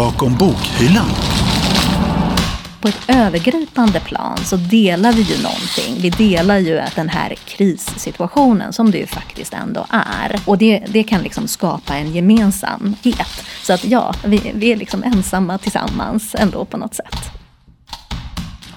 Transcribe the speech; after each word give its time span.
bakom 0.00 0.36
bokhyllan. 0.36 1.10
På 2.80 2.88
ett 2.88 3.00
övergripande 3.08 4.00
plan 4.00 4.38
så 4.38 4.56
delar 4.56 5.12
vi 5.12 5.22
ju 5.22 5.42
någonting. 5.42 5.96
Vi 6.02 6.10
delar 6.10 6.58
ju 6.58 6.82
den 6.94 7.08
här 7.08 7.34
krissituationen 7.34 8.72
som 8.72 8.90
det 8.90 8.98
ju 8.98 9.06
faktiskt 9.06 9.54
ändå 9.54 9.86
är. 9.90 10.40
Och 10.46 10.58
det, 10.58 10.84
det 10.88 11.02
kan 11.02 11.22
liksom 11.22 11.48
skapa 11.48 11.96
en 11.96 12.12
gemensamhet. 12.12 13.44
Så 13.62 13.72
att 13.72 13.84
ja, 13.84 14.14
vi, 14.24 14.52
vi 14.54 14.72
är 14.72 14.76
liksom 14.76 15.02
ensamma 15.02 15.58
tillsammans 15.58 16.34
ändå 16.38 16.64
på 16.64 16.76
något 16.76 16.94
sätt. 16.94 17.16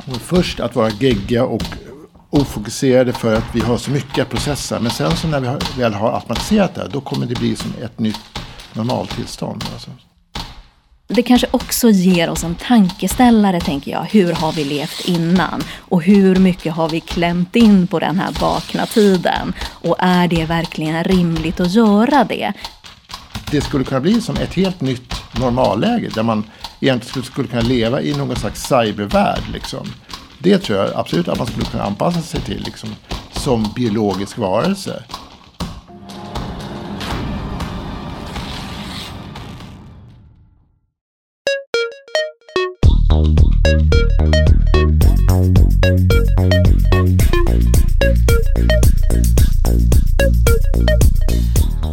Och 0.06 0.22
först 0.22 0.60
att 0.60 0.76
vara 0.76 0.90
gegga 0.90 1.46
och 1.46 1.64
ofokuserade 2.30 3.14
för 3.14 3.34
att 3.34 3.56
vi 3.56 3.60
har 3.60 3.78
så 3.78 3.92
mycket 3.92 4.22
att 4.22 4.30
processa. 4.30 4.80
Men 4.80 4.92
sen 4.92 5.12
så 5.12 5.28
när 5.28 5.40
vi 5.40 5.48
har, 5.48 5.78
väl 5.78 5.94
har 5.94 6.14
automatiserat 6.14 6.76
det, 6.76 6.88
då 6.92 7.02
kommer 7.02 7.26
det 7.26 7.36
bli 7.36 7.56
som 7.56 7.72
ett 7.84 8.00
nytt 8.00 8.40
normaltillstånd. 8.74 9.64
Alltså. 9.74 9.92
Det 11.08 11.24
kanske 11.24 11.48
också 11.52 11.90
ger 11.90 12.30
oss 12.30 12.44
en 12.44 12.56
tankeställare, 12.56 13.62
tänker 13.62 13.92
jag. 13.92 14.04
Hur 14.04 14.34
har 14.34 14.52
vi 14.52 14.64
levt 14.64 15.08
innan? 15.08 15.64
Och 15.78 16.04
hur 16.04 16.36
mycket 16.36 16.74
har 16.74 16.90
vi 16.90 17.00
klämt 17.00 17.56
in 17.56 17.88
på 17.88 18.00
den 18.00 18.20
här 18.20 18.32
vakna 18.42 18.86
tiden? 18.86 19.54
Och 19.70 19.96
är 20.00 20.28
det 20.28 20.46
verkligen 20.46 21.04
rimligt 21.04 21.60
att 21.60 21.74
göra 21.74 22.24
det? 22.24 22.54
Det 23.52 23.62
skulle 23.62 23.84
kunna 23.84 24.02
bli 24.02 24.22
som 24.22 24.36
ett 24.36 24.54
helt 24.54 24.82
nytt 24.82 25.14
normalläge 25.40 26.10
där 26.16 26.24
man 26.24 26.44
egentligen 26.80 27.26
skulle 27.26 27.48
kunna 27.48 27.62
leva 27.62 28.02
i 28.02 28.18
någon 28.18 28.36
slags 28.36 28.64
cybervärld. 28.64 29.44
Liksom. 29.54 29.88
Det 30.40 30.58
tror 30.58 30.80
jag 30.80 30.92
absolut 30.96 31.28
att 31.28 31.38
man 31.38 31.48
skulle 31.48 31.66
kunna 31.66 31.84
anpassa 31.84 32.22
sig 32.22 32.42
till 32.42 32.64
liksom, 32.64 32.90
som 33.32 33.74
biologisk 33.76 34.38
varelse. 34.38 35.04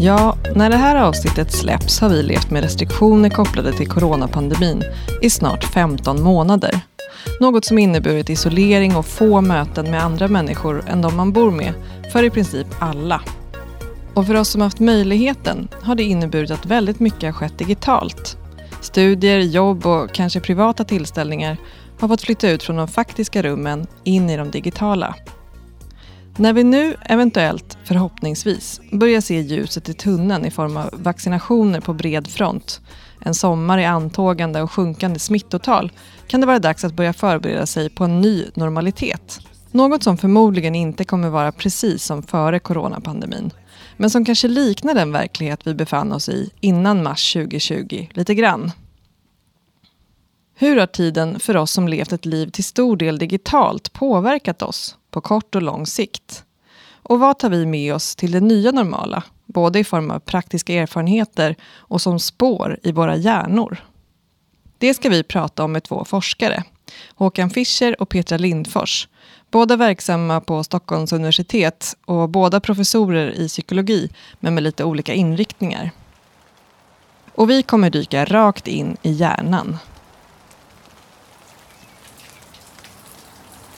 Ja, 0.02 0.36
när 0.54 0.70
det 0.70 0.76
här 0.76 0.96
avsnittet 0.96 1.52
släpps 1.52 2.00
har 2.00 2.08
vi 2.08 2.22
levt 2.22 2.50
med 2.50 2.62
restriktioner 2.62 3.30
kopplade 3.30 3.72
till 3.72 3.88
coronapandemin 3.88 4.82
i 5.22 5.30
snart 5.30 5.64
15 5.64 6.22
månader. 6.22 6.80
Något 7.40 7.64
som 7.64 7.78
inneburit 7.78 8.30
isolering 8.30 8.96
och 8.96 9.06
få 9.06 9.40
möten 9.40 9.90
med 9.90 10.04
andra 10.04 10.28
människor 10.28 10.84
än 10.88 11.02
de 11.02 11.16
man 11.16 11.32
bor 11.32 11.50
med, 11.50 11.72
för 12.12 12.22
i 12.22 12.30
princip 12.30 12.66
alla. 12.78 13.22
Och 14.14 14.26
för 14.26 14.34
oss 14.34 14.48
som 14.48 14.60
haft 14.60 14.80
möjligheten 14.80 15.68
har 15.82 15.94
det 15.94 16.02
inneburit 16.02 16.50
att 16.50 16.66
väldigt 16.66 17.00
mycket 17.00 17.22
har 17.22 17.32
skett 17.32 17.58
digitalt. 17.58 18.39
Studier, 18.80 19.38
jobb 19.38 19.86
och 19.86 20.12
kanske 20.12 20.40
privata 20.40 20.84
tillställningar 20.84 21.56
har 22.00 22.08
fått 22.08 22.22
flytta 22.22 22.50
ut 22.50 22.62
från 22.62 22.76
de 22.76 22.88
faktiska 22.88 23.42
rummen 23.42 23.86
in 24.04 24.30
i 24.30 24.36
de 24.36 24.50
digitala. 24.50 25.14
När 26.36 26.52
vi 26.52 26.64
nu 26.64 26.96
eventuellt, 27.00 27.78
förhoppningsvis, 27.84 28.80
börjar 28.92 29.20
se 29.20 29.40
ljuset 29.40 29.88
i 29.88 29.94
tunneln 29.94 30.44
i 30.44 30.50
form 30.50 30.76
av 30.76 30.90
vaccinationer 30.92 31.80
på 31.80 31.92
bred 31.92 32.28
front, 32.28 32.80
en 33.20 33.34
sommar 33.34 33.78
i 33.78 33.84
antågande 33.84 34.62
och 34.62 34.72
sjunkande 34.72 35.18
smittotal, 35.18 35.92
kan 36.26 36.40
det 36.40 36.46
vara 36.46 36.58
dags 36.58 36.84
att 36.84 36.94
börja 36.94 37.12
förbereda 37.12 37.66
sig 37.66 37.90
på 37.90 38.04
en 38.04 38.20
ny 38.20 38.46
normalitet. 38.54 39.40
Något 39.70 40.02
som 40.02 40.18
förmodligen 40.18 40.74
inte 40.74 41.04
kommer 41.04 41.28
vara 41.28 41.52
precis 41.52 42.04
som 42.04 42.22
före 42.22 42.58
coronapandemin, 42.58 43.50
men 44.00 44.10
som 44.10 44.24
kanske 44.24 44.48
liknar 44.48 44.94
den 44.94 45.12
verklighet 45.12 45.66
vi 45.66 45.74
befann 45.74 46.12
oss 46.12 46.28
i 46.28 46.50
innan 46.60 47.02
mars 47.02 47.32
2020 47.32 48.08
lite 48.12 48.34
grann. 48.34 48.72
Hur 50.54 50.76
har 50.76 50.86
tiden 50.86 51.40
för 51.40 51.56
oss 51.56 51.72
som 51.72 51.88
levt 51.88 52.12
ett 52.12 52.26
liv 52.26 52.50
till 52.50 52.64
stor 52.64 52.96
del 52.96 53.18
digitalt 53.18 53.92
påverkat 53.92 54.62
oss 54.62 54.96
på 55.10 55.20
kort 55.20 55.54
och 55.54 55.62
lång 55.62 55.86
sikt? 55.86 56.44
Och 57.02 57.20
vad 57.20 57.38
tar 57.38 57.50
vi 57.50 57.66
med 57.66 57.94
oss 57.94 58.16
till 58.16 58.32
det 58.32 58.40
nya 58.40 58.70
normala? 58.70 59.22
Både 59.46 59.78
i 59.78 59.84
form 59.84 60.10
av 60.10 60.18
praktiska 60.18 60.74
erfarenheter 60.74 61.56
och 61.72 62.00
som 62.00 62.20
spår 62.20 62.78
i 62.82 62.92
våra 62.92 63.16
hjärnor. 63.16 63.84
Det 64.78 64.94
ska 64.94 65.08
vi 65.08 65.22
prata 65.22 65.64
om 65.64 65.72
med 65.72 65.84
två 65.84 66.04
forskare. 66.04 66.64
Håkan 67.14 67.50
Fischer 67.50 68.02
och 68.02 68.08
Petra 68.08 68.38
Lindfors. 68.38 69.08
Båda 69.50 69.76
verksamma 69.76 70.40
på 70.40 70.64
Stockholms 70.64 71.12
universitet 71.12 71.96
och 72.04 72.28
båda 72.28 72.60
professorer 72.60 73.40
i 73.40 73.48
psykologi, 73.48 74.10
men 74.40 74.54
med 74.54 74.62
lite 74.62 74.84
olika 74.84 75.14
inriktningar. 75.14 75.90
Och 77.34 77.50
vi 77.50 77.62
kommer 77.62 77.90
dyka 77.90 78.24
rakt 78.24 78.68
in 78.68 78.96
i 79.02 79.10
hjärnan. 79.10 79.78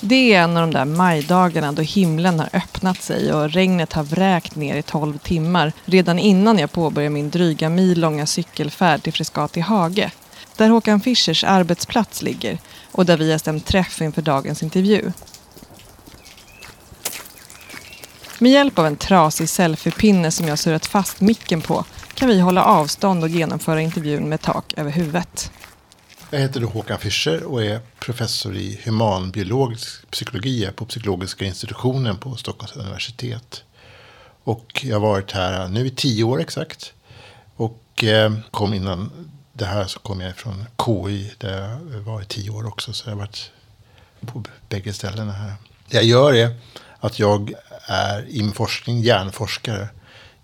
Det 0.00 0.34
är 0.34 0.42
en 0.42 0.56
av 0.56 0.62
de 0.62 0.78
där 0.78 0.84
majdagarna 0.84 1.72
då 1.72 1.82
himlen 1.82 2.38
har 2.38 2.48
öppnat 2.52 3.02
sig 3.02 3.32
och 3.32 3.50
regnet 3.50 3.92
har 3.92 4.02
vräkt 4.02 4.56
ner 4.56 4.76
i 4.76 4.82
tolv 4.82 5.18
timmar 5.18 5.72
redan 5.84 6.18
innan 6.18 6.58
jag 6.58 6.72
påbörjar 6.72 7.10
min 7.10 7.30
dryga 7.30 7.68
mil 7.68 8.00
långa 8.00 8.26
cykelfärd 8.26 9.02
till 9.02 9.12
Frescati 9.12 9.60
hage. 9.60 10.10
Där 10.56 10.68
Håkan 10.68 11.00
Fischers 11.00 11.44
arbetsplats 11.44 12.22
ligger 12.22 12.58
och 12.92 13.06
där 13.06 13.16
vi 13.16 13.30
har 13.30 13.38
stämt 13.38 13.66
träff 13.66 14.00
inför 14.00 14.22
dagens 14.22 14.62
intervju. 14.62 15.12
Med 18.42 18.52
hjälp 18.52 18.78
av 18.78 18.86
en 18.86 18.96
trasig 18.96 19.48
selfiepinne 19.48 20.30
som 20.30 20.48
jag 20.48 20.58
surrat 20.58 20.86
fast 20.86 21.20
micken 21.20 21.60
på 21.60 21.84
kan 22.14 22.28
vi 22.28 22.40
hålla 22.40 22.64
avstånd 22.64 23.22
och 23.22 23.28
genomföra 23.28 23.80
intervjun 23.80 24.28
med 24.28 24.40
tak 24.40 24.74
över 24.76 24.90
huvudet. 24.90 25.50
Jag 26.30 26.38
heter 26.38 26.60
då 26.60 26.66
Håkan 26.66 26.98
Fischer 26.98 27.44
och 27.44 27.64
är 27.64 27.80
professor 27.98 28.56
i 28.56 28.80
humanbiologisk 28.84 30.10
psykologi 30.10 30.70
på 30.76 30.86
psykologiska 30.86 31.44
institutionen 31.44 32.18
på 32.18 32.36
Stockholms 32.36 32.76
universitet. 32.76 33.64
Och 34.44 34.80
jag 34.84 35.00
har 35.00 35.08
varit 35.08 35.32
här 35.32 35.68
nu 35.68 35.86
i 35.86 35.90
tio 35.90 36.24
år 36.24 36.40
exakt. 36.40 36.92
Och 37.56 38.04
eh, 38.04 38.32
kom 38.50 38.74
innan 38.74 39.10
det 39.52 39.66
här 39.66 39.84
så 39.84 39.98
kom 39.98 40.20
jag 40.20 40.36
från 40.36 40.64
KI 40.84 41.32
där 41.38 41.78
jag 41.92 42.00
var 42.00 42.22
i 42.22 42.24
tio 42.24 42.50
år 42.50 42.66
också. 42.66 42.92
Så 42.92 43.08
jag 43.10 43.14
har 43.14 43.18
varit 43.18 43.50
på 44.20 44.44
bägge 44.68 44.92
ställena 44.92 45.32
här. 45.32 45.54
Det 45.88 45.96
jag 45.96 46.04
gör 46.04 46.34
är 46.34 46.56
att 47.02 47.18
jag 47.18 47.52
är 47.86 48.28
i 48.28 48.42
min 48.42 48.52
forskning 48.52 49.00
hjärnforskare. 49.00 49.88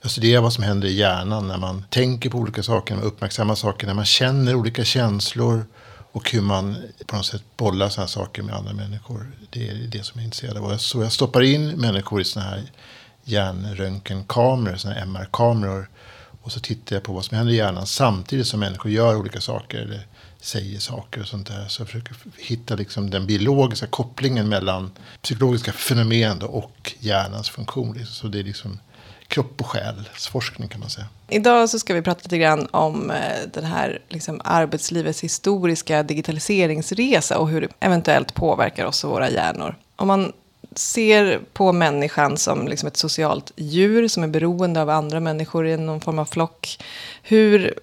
Jag 0.02 0.10
studerar 0.10 0.41
vad 0.41 0.52
som 0.52 0.64
händer 0.64 0.88
i 0.88 0.92
hjärnan 0.92 1.48
när 1.48 1.58
man 1.58 1.84
tänker 1.91 2.30
på 2.30 2.38
olika 2.38 2.62
saker, 2.62 2.94
när 2.94 3.02
man 3.02 3.10
uppmärksammar 3.10 3.54
saker, 3.54 3.86
när 3.86 3.94
man 3.94 4.04
känner 4.04 4.54
olika 4.54 4.84
känslor 4.84 5.66
och 6.12 6.30
hur 6.30 6.41
man 6.41 6.76
på 7.06 7.16
något 7.16 7.26
sätt 7.26 7.42
bollar 7.56 7.88
sådana 7.88 8.08
saker 8.08 8.42
med 8.42 8.54
andra 8.54 8.72
människor. 8.72 9.32
Det 9.50 9.69
är 9.69 9.74
det 9.74 10.04
som 10.04 10.12
jag 10.14 10.22
är 10.22 10.24
intresserad 10.24 10.56
av. 10.56 10.76
Så 10.76 11.02
jag 11.02 11.12
stoppar 11.12 11.42
in 11.42 11.69
människor 11.69 12.20
i 12.20 12.24
sådana 12.24 12.50
här 12.50 12.62
hjärnröntgenkameror, 13.25 14.76
sådana 14.76 15.00
här 15.00 15.06
MR-kameror. 15.06 15.88
Och 16.42 16.52
så 16.52 16.60
tittar 16.60 16.96
jag 16.96 17.02
på 17.02 17.12
vad 17.12 17.25
som 17.25 17.36
händer 17.36 17.54
i 17.54 17.56
hjärnan 17.56 17.86
samtidigt 17.86 18.46
som 18.46 18.60
människor 18.60 18.90
gör 18.90 19.16
olika 19.16 19.40
saker. 19.40 19.78
Eller 19.78 20.06
säger 20.48 20.78
saker 20.78 21.20
och 21.20 21.26
sånt 21.28 21.47
där. 21.47 21.69
Så 21.69 21.81
jag 21.81 21.88
försöker 21.88 22.16
hitta 22.36 22.75
liksom 22.75 23.10
den 23.10 23.26
biologiska 23.26 23.86
kopplingen 23.86 24.48
mellan 24.48 24.91
psykologiska 25.22 25.72
fenomen 25.72 26.42
och 26.42 26.94
hjärnans 26.98 27.50
funktion. 27.50 27.97
Liksom. 27.97 28.14
Så 28.14 28.26
det 28.26 28.38
är 28.38 28.44
liksom 28.44 28.78
kropp 29.28 29.60
och 29.60 29.66
själsforskning 29.66 30.69
kan 30.69 30.81
man 30.81 30.91
säga. 30.91 31.06
Idag 31.28 31.70
så 31.70 31.78
ska 31.78 31.94
vi 31.94 32.03
prata 32.03 32.20
lite 32.22 32.38
grann 32.38 32.69
om 32.70 33.10
eh, 33.10 33.16
den 33.53 33.64
här 33.64 34.03
liksom 34.08 34.41
arbetslivets 34.44 35.20
historiska 35.20 36.03
digitaliseringsresa 36.03 37.38
och 37.38 37.48
hur 37.48 37.60
det 37.60 37.69
eventuellt 37.81 38.34
påverkar 38.34 38.84
oss 38.84 39.04
och 39.04 39.10
våra 39.10 39.31
hjärnor. 39.31 39.76
Om 39.97 40.08
man 40.08 40.32
ser 40.75 41.41
på 41.53 41.72
människan 41.72 42.37
som 42.37 42.69
liksom 42.69 42.87
ett 42.87 42.97
socialt 42.97 43.53
djur 43.56 44.08
som 44.08 44.22
är 44.22 44.28
beroende 44.28 44.82
av 44.82 44.91
andra 44.91 45.20
människor 45.20 45.66
i 45.66 45.76
någon 45.76 46.00
form 46.00 46.19
av 46.19 46.25
flock. 46.25 46.78
Hur 47.22 47.75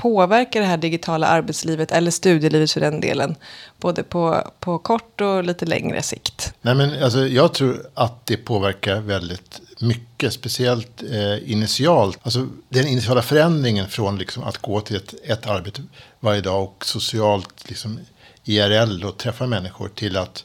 påverkar 0.00 0.60
det 0.60 0.66
här 0.66 0.76
digitala 0.76 1.26
arbetslivet, 1.26 1.92
eller 1.92 2.10
studielivet 2.10 2.70
för 2.70 2.80
den 2.80 3.00
delen, 3.00 3.34
både 3.80 4.02
på, 4.02 4.50
på 4.60 4.78
kort 4.78 5.20
och 5.20 5.44
lite 5.44 5.66
längre 5.66 6.02
sikt? 6.02 6.54
Nej, 6.62 6.74
men 6.74 7.02
alltså, 7.02 7.26
jag 7.26 7.54
tror 7.54 7.86
att 7.94 8.26
det 8.26 8.36
påverkar 8.36 9.00
väldigt 9.00 9.60
mycket, 9.78 10.32
speciellt 10.32 11.02
eh, 11.02 11.52
initialt. 11.52 12.18
Alltså 12.22 12.48
den 12.68 12.86
initiala 12.86 13.22
förändringen 13.22 13.88
från 13.88 14.18
liksom, 14.18 14.42
att 14.42 14.58
gå 14.58 14.80
till 14.80 14.96
ett, 14.96 15.14
ett 15.24 15.46
arbete 15.46 15.82
varje 16.20 16.40
dag 16.40 16.62
och 16.62 16.86
socialt 16.86 17.68
liksom, 17.68 18.00
IRL 18.44 19.04
och 19.04 19.16
träffa 19.16 19.46
människor 19.46 19.88
till 19.88 20.16
att 20.16 20.44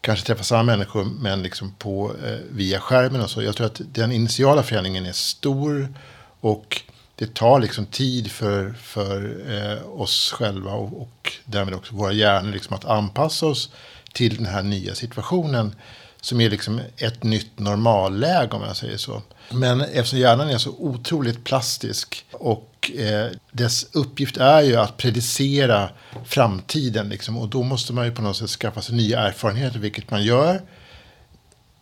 kanske 0.00 0.26
träffa 0.26 0.44
samma 0.44 0.62
människor 0.62 1.04
men 1.04 1.42
liksom 1.42 1.74
på, 1.78 2.12
eh, 2.24 2.38
via 2.50 2.80
skärmen 2.80 3.20
och 3.20 3.30
så. 3.30 3.42
Jag 3.42 3.56
tror 3.56 3.66
att 3.66 3.80
den 3.92 4.12
initiala 4.12 4.62
förändringen 4.62 5.06
är 5.06 5.12
stor 5.12 5.94
och 6.40 6.82
det 7.20 7.34
tar 7.34 7.60
liksom 7.60 7.86
tid 7.86 8.30
för, 8.30 8.72
för 8.72 9.42
eh, 9.50 10.00
oss 10.00 10.32
själva 10.32 10.72
och, 10.72 11.02
och 11.02 11.32
därmed 11.44 11.74
också 11.74 11.94
våra 11.94 12.12
hjärnor 12.12 12.52
liksom 12.52 12.76
att 12.76 12.84
anpassa 12.84 13.46
oss 13.46 13.70
till 14.12 14.36
den 14.36 14.46
här 14.46 14.62
nya 14.62 14.94
situationen. 14.94 15.74
Som 16.20 16.40
är 16.40 16.50
liksom 16.50 16.80
ett 16.96 17.22
nytt 17.22 17.58
normalläge 17.58 18.50
om 18.50 18.62
jag 18.62 18.76
säger 18.76 18.96
så. 18.96 19.22
Men 19.50 19.80
eftersom 19.80 20.18
hjärnan 20.18 20.50
är 20.50 20.58
så 20.58 20.70
otroligt 20.70 21.44
plastisk 21.44 22.24
och 22.32 22.90
eh, 22.96 23.30
dess 23.52 23.86
uppgift 23.92 24.36
är 24.36 24.60
ju 24.60 24.76
att 24.76 24.96
predicera 24.96 25.90
framtiden. 26.24 27.08
Liksom, 27.08 27.38
och 27.38 27.48
då 27.48 27.62
måste 27.62 27.92
man 27.92 28.04
ju 28.04 28.12
på 28.12 28.22
något 28.22 28.36
sätt 28.36 28.50
skaffa 28.50 28.82
sig 28.82 28.96
nya 28.96 29.20
erfarenheter, 29.20 29.78
vilket 29.78 30.10
man 30.10 30.24
gör. 30.24 30.62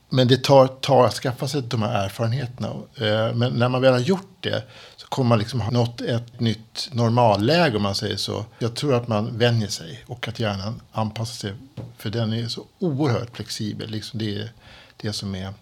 Men 0.08 0.28
det 0.28 0.44
tar, 0.44 0.66
tar 0.66 1.04
att 1.04 1.14
skaffa 1.14 1.48
sig 1.48 1.62
de 1.62 1.82
här 1.82 2.04
erfarenheterna. 2.04 2.68
Eh, 2.96 3.34
men 3.34 3.52
när 3.52 3.68
man 3.68 3.82
väl 3.82 3.92
har 3.92 4.00
gjort 4.00 4.36
det 4.40 4.62
kommer 5.08 5.28
man 5.28 5.38
liksom 5.38 5.60
ha 5.60 5.70
nått 5.70 6.00
ett 6.00 6.40
nytt 6.40 6.88
normalläge 6.92 7.76
om 7.76 7.82
man 7.82 7.94
säger 7.94 8.16
så. 8.16 8.44
Jag 8.58 8.74
tror 8.74 8.94
att 8.94 9.08
man 9.08 9.38
vänjer 9.38 9.68
sig 9.68 10.04
och 10.06 10.28
att 10.28 10.40
hjärnan 10.40 10.80
anpassar 10.92 11.34
sig. 11.34 11.54
För 11.96 12.10
den 12.10 12.32
är 12.32 12.48
så 12.48 12.64
oerhört 12.78 13.36
flexibel. 13.36 13.90
Liksom 13.90 14.18
det 14.18 14.36
är 14.36 14.52
det 14.96 15.12
som 15.12 15.34
är 15.34 15.54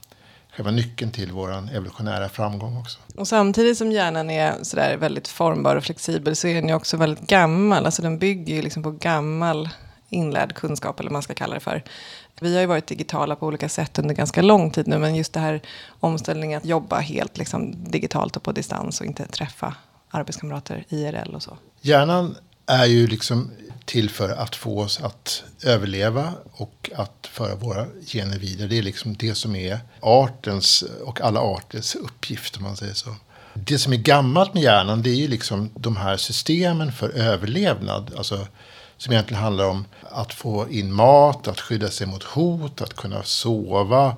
själva 0.56 0.70
nyckeln 0.70 1.10
till 1.10 1.32
vår 1.32 1.68
evolutionära 1.72 2.28
framgång 2.28 2.76
också. 2.76 2.98
Och 3.16 3.28
samtidigt 3.28 3.78
som 3.78 3.92
hjärnan 3.92 4.30
är 4.30 4.54
sådär 4.62 4.96
väldigt 4.96 5.28
formbar 5.28 5.76
och 5.76 5.84
flexibel 5.84 6.36
så 6.36 6.48
är 6.48 6.54
den 6.54 6.68
ju 6.68 6.74
också 6.74 6.96
väldigt 6.96 7.26
gammal. 7.26 7.86
Alltså 7.86 8.02
den 8.02 8.18
bygger 8.18 8.54
ju 8.54 8.62
liksom 8.62 8.82
på 8.82 8.90
gammal 8.90 9.68
inlärd 10.08 10.54
kunskap 10.54 11.00
eller 11.00 11.10
vad 11.10 11.12
man 11.12 11.22
ska 11.22 11.34
kalla 11.34 11.54
det 11.54 11.60
för. 11.60 11.84
Vi 12.40 12.54
har 12.54 12.60
ju 12.60 12.66
varit 12.66 12.86
digitala 12.86 13.36
på 13.36 13.46
olika 13.46 13.68
sätt 13.68 13.98
under 13.98 14.14
ganska 14.14 14.42
lång 14.42 14.70
tid 14.70 14.86
nu, 14.86 14.98
men 14.98 15.14
just 15.14 15.32
det 15.32 15.40
här 15.40 15.60
omställningen 16.00 16.58
att 16.58 16.64
jobba 16.64 16.98
helt 16.98 17.38
liksom, 17.38 17.90
digitalt 17.90 18.36
och 18.36 18.42
på 18.42 18.52
distans 18.52 19.00
och 19.00 19.06
inte 19.06 19.26
träffa 19.26 19.74
arbetskamrater 20.10 20.84
IRL 20.88 21.34
och 21.34 21.42
så. 21.42 21.56
Hjärnan 21.80 22.36
är 22.66 22.84
ju 22.86 23.06
liksom 23.06 23.50
till 23.84 24.10
för 24.10 24.28
att 24.28 24.56
få 24.56 24.80
oss 24.80 25.00
att 25.00 25.42
överleva 25.64 26.32
och 26.52 26.90
att 26.96 27.28
föra 27.32 27.54
våra 27.54 27.86
gener 28.06 28.38
vidare. 28.38 28.68
Det 28.68 28.78
är 28.78 28.82
liksom 28.82 29.16
det 29.16 29.34
som 29.34 29.56
är 29.56 29.78
artens 30.00 30.84
och 31.04 31.20
alla 31.20 31.40
arters 31.40 31.94
uppgift 31.94 32.56
om 32.56 32.62
man 32.62 32.76
säger 32.76 32.94
så. 32.94 33.14
Det 33.54 33.78
som 33.78 33.92
är 33.92 33.96
gammalt 33.96 34.54
med 34.54 34.62
hjärnan 34.62 35.02
det 35.02 35.10
är 35.10 35.14
ju 35.14 35.28
liksom 35.28 35.70
de 35.74 35.96
här 35.96 36.16
systemen 36.16 36.92
för 36.92 37.08
överlevnad. 37.08 38.12
Alltså 38.16 38.46
som 38.98 39.12
egentligen 39.12 39.42
handlar 39.42 39.64
om 39.64 39.84
att 40.02 40.32
få 40.32 40.68
in 40.70 40.92
mat, 40.92 41.48
att 41.48 41.60
skydda 41.60 41.90
sig 41.90 42.06
mot 42.06 42.22
hot, 42.22 42.82
att 42.82 42.94
kunna 42.94 43.22
sova. 43.22 44.16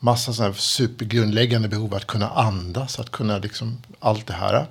Massa 0.00 0.32
sådana 0.32 0.54
supergrundläggande 0.54 1.68
behov, 1.68 1.94
att 1.94 2.06
kunna 2.06 2.28
andas, 2.30 2.98
att 2.98 3.10
kunna 3.10 3.38
liksom 3.38 3.78
allt 4.00 4.26
det 4.26 4.32
här. 4.32 4.66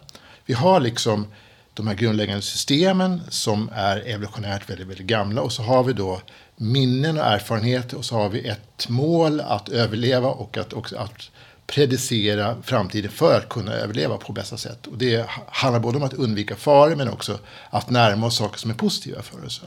Vi 0.46 0.54
har 0.54 0.80
liksom 0.80 1.28
de 1.74 1.88
här 1.88 1.96
grundläggande 1.96 2.42
systemen 2.42 3.22
som 3.30 3.70
är 3.74 4.08
evolutionärt 4.08 4.70
väldigt, 4.70 4.88
väldigt 4.88 5.08
gamla. 5.08 5.42
Och 5.42 5.52
så 5.52 5.64
har 5.64 5.84
vi 5.84 5.94
då 5.94 6.22
minnen 6.56 7.18
och 7.18 7.26
erfarenheter 7.26 7.98
och 7.98 8.06
så 8.06 8.16
har 8.16 8.30
vi 8.30 8.48
ett 8.48 8.90
mål 8.90 9.42
att 9.42 9.70
överleva 9.70 10.28
och 10.28 10.58
att 10.58 10.74
också 10.74 10.98
att 10.98 11.30
predicera 11.68 12.62
framtiden 12.64 13.12
för 13.12 13.38
att 13.38 13.50
kunna 13.50 13.74
överleva 13.74 14.18
på 14.18 14.34
bästa 14.34 14.58
sätt. 14.58 14.88
Och 14.88 14.98
det 14.98 15.26
handlar 15.48 15.80
både 15.80 15.98
om 15.98 16.04
att 16.04 16.14
undvika 16.14 16.56
faror 16.56 16.96
men 16.96 17.10
också 17.10 17.40
att 17.70 17.90
närma 17.90 18.28
oss 18.28 18.38
saker 18.38 18.60
som 18.60 18.72
är 18.72 18.76
positiva 18.76 19.22
för 19.22 19.46
oss. 19.46 19.62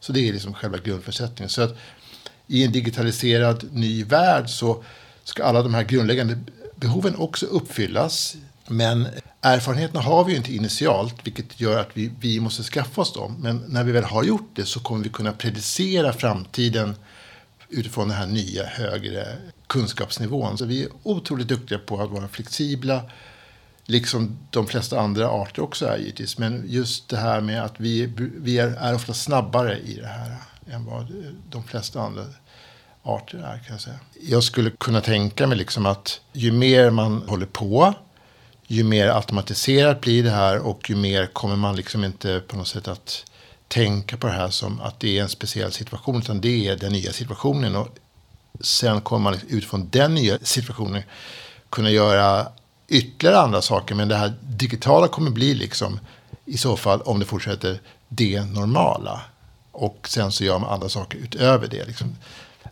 Så 0.00 0.12
det 0.12 0.28
är 0.28 0.32
liksom 0.32 0.54
själva 0.54 0.78
grundförutsättningen. 0.78 1.50
Så 1.50 1.62
att 1.62 1.76
i 2.46 2.64
en 2.64 2.72
digitaliserad 2.72 3.68
ny 3.72 4.04
värld 4.04 4.50
så 4.50 4.84
ska 5.24 5.44
alla 5.44 5.62
de 5.62 5.74
här 5.74 5.82
grundläggande 5.82 6.38
behoven 6.74 7.16
också 7.16 7.46
uppfyllas. 7.46 8.36
Men 8.68 9.06
erfarenheterna 9.40 10.00
har 10.00 10.24
vi 10.24 10.32
ju 10.32 10.38
inte 10.38 10.54
initialt, 10.54 11.14
vilket 11.24 11.60
gör 11.60 11.78
att 11.78 11.90
vi, 11.94 12.12
vi 12.20 12.40
måste 12.40 12.62
skaffa 12.62 13.00
oss 13.00 13.12
dem. 13.12 13.36
Men 13.40 13.64
när 13.68 13.84
vi 13.84 13.92
väl 13.92 14.04
har 14.04 14.24
gjort 14.24 14.50
det 14.54 14.64
så 14.64 14.80
kommer 14.80 15.04
vi 15.04 15.10
kunna 15.10 15.32
predicera 15.32 16.12
framtiden 16.12 16.94
utifrån 17.68 18.08
den 18.08 18.16
här 18.16 18.26
nya 18.26 18.64
högre 18.64 19.38
kunskapsnivån. 19.66 20.58
Så 20.58 20.64
vi 20.64 20.82
är 20.82 20.88
otroligt 21.02 21.48
duktiga 21.48 21.78
på 21.78 22.00
att 22.00 22.10
vara 22.10 22.28
flexibla, 22.28 23.02
liksom 23.84 24.38
de 24.50 24.66
flesta 24.66 25.00
andra 25.00 25.28
arter 25.28 25.62
också 25.62 25.86
är 25.86 25.98
givetvis. 25.98 26.38
Men 26.38 26.64
just 26.66 27.08
det 27.08 27.16
här 27.16 27.40
med 27.40 27.64
att 27.64 27.74
vi, 27.80 28.12
vi 28.16 28.58
är, 28.58 28.68
är 28.68 28.94
ofta 28.94 29.14
snabbare 29.14 29.78
i 29.78 29.94
det 29.94 30.06
här 30.06 30.36
än 30.70 30.84
vad 30.84 31.12
de 31.50 31.64
flesta 31.64 32.00
andra 32.00 32.24
arter 33.02 33.38
är. 33.38 33.58
Kan 33.58 33.72
jag, 33.74 33.80
säga. 33.80 33.98
jag 34.20 34.44
skulle 34.44 34.70
kunna 34.70 35.00
tänka 35.00 35.46
mig 35.46 35.58
liksom 35.58 35.86
att 35.86 36.20
ju 36.32 36.52
mer 36.52 36.90
man 36.90 37.22
håller 37.28 37.46
på, 37.46 37.94
ju 38.66 38.84
mer 38.84 39.08
automatiserat 39.08 40.00
blir 40.00 40.22
det 40.22 40.30
här 40.30 40.58
och 40.58 40.90
ju 40.90 40.96
mer 40.96 41.26
kommer 41.26 41.56
man 41.56 41.76
liksom 41.76 42.04
inte 42.04 42.40
på 42.40 42.56
något 42.56 42.68
sätt 42.68 42.88
att 42.88 43.24
tänka 43.68 44.16
på 44.16 44.26
det 44.26 44.32
här 44.32 44.50
som 44.50 44.80
att 44.80 45.00
det 45.00 45.18
är 45.18 45.22
en 45.22 45.28
speciell 45.28 45.72
situation, 45.72 46.18
utan 46.18 46.40
det 46.40 46.68
är 46.68 46.76
den 46.76 46.92
nya 46.92 47.12
situationen. 47.12 47.76
Och 47.76 47.88
sen 48.60 49.00
kommer 49.00 49.30
man 49.30 49.40
utifrån 49.48 49.88
den 49.90 50.14
nya 50.14 50.38
situationen 50.42 51.02
kunna 51.70 51.90
göra 51.90 52.46
ytterligare 52.88 53.38
andra 53.38 53.62
saker. 53.62 53.94
Men 53.94 54.08
det 54.08 54.16
här 54.16 54.32
digitala 54.40 55.08
kommer 55.08 55.30
bli 55.30 55.54
liksom, 55.54 56.00
i 56.44 56.56
så 56.56 56.76
fall, 56.76 57.00
om 57.02 57.18
det 57.18 57.24
fortsätter, 57.24 57.80
det 58.08 58.44
normala. 58.44 59.20
Och 59.72 60.06
sen 60.08 60.32
så 60.32 60.44
gör 60.44 60.58
man 60.58 60.70
andra 60.70 60.88
saker 60.88 61.18
utöver 61.18 61.68
det. 61.68 61.84
Liksom. 61.84 62.16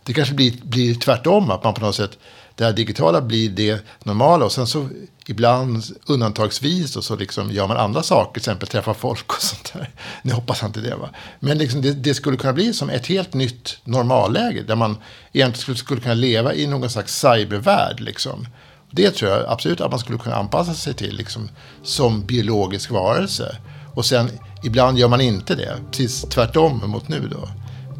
Det 0.03 0.13
kanske 0.13 0.33
blir, 0.33 0.53
blir 0.63 0.95
tvärtom, 0.95 1.51
att 1.51 1.63
man 1.63 1.73
på 1.73 1.81
något 1.81 1.95
sätt, 1.95 2.17
det 2.55 2.63
här 2.63 2.73
digitala 2.73 3.21
blir 3.21 3.49
det 3.49 3.85
normala 4.03 4.45
och 4.45 4.51
sen 4.51 4.67
så 4.67 4.89
ibland 5.25 5.83
undantagsvis 6.05 6.95
och 6.95 7.03
så 7.03 7.15
liksom 7.15 7.51
gör 7.51 7.67
man 7.67 7.77
andra 7.77 8.03
saker, 8.03 8.33
till 8.33 8.39
exempel 8.49 8.67
träffa 8.67 8.93
folk 8.93 9.33
och 9.33 9.35
sånt 9.41 9.73
där. 9.73 9.89
Nu 10.21 10.33
hoppas 10.33 10.61
jag 10.61 10.69
inte 10.69 10.81
det 10.81 10.95
va. 10.95 11.09
Men 11.39 11.57
liksom 11.57 11.81
det, 11.81 11.91
det, 11.91 12.13
skulle 12.13 12.37
kunna 12.37 12.53
bli 12.53 12.73
som 12.73 12.89
ett 12.89 13.07
helt 13.07 13.33
nytt 13.33 13.77
normalläge 13.83 14.63
där 14.63 14.75
man 14.75 14.97
egentligen 15.33 15.61
skulle, 15.61 15.77
skulle 15.77 16.01
kunna 16.01 16.13
leva 16.13 16.53
i 16.53 16.67
någon 16.67 16.89
slags 16.89 17.19
cybervärld 17.19 17.99
liksom. 17.99 18.47
Det 18.91 19.11
tror 19.11 19.31
jag 19.31 19.45
absolut 19.47 19.81
att 19.81 19.91
man 19.91 19.99
skulle 19.99 20.17
kunna 20.17 20.35
anpassa 20.35 20.73
sig 20.73 20.93
till 20.93 21.15
liksom, 21.15 21.49
som 21.83 22.25
biologisk 22.25 22.91
varelse. 22.91 23.57
Och 23.93 24.05
sen 24.05 24.29
ibland 24.63 24.97
gör 24.97 25.07
man 25.07 25.21
inte 25.21 25.55
det, 25.55 25.77
precis 25.91 26.21
tvärtom 26.21 26.81
mot 26.85 27.07
nu 27.07 27.27
då. 27.27 27.49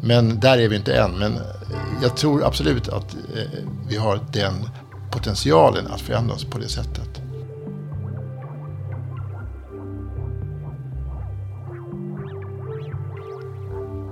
Men 0.06 0.40
där 0.40 0.58
är 0.58 0.68
vi 0.68 0.76
inte 0.76 0.94
än. 0.94 1.10
Men 1.18 1.34
eh, 1.34 1.40
jag 2.02 2.16
tror 2.16 2.44
absolut 2.44 2.88
att 2.88 3.14
eh, 3.14 3.42
vi 3.88 3.96
har 3.96 4.20
den 4.32 4.54
potentialen 5.10 5.86
att 5.86 6.00
förändra 6.00 6.34
oss 6.34 6.44
på 6.44 6.58
det 6.58 6.68
sättet. 6.68 7.22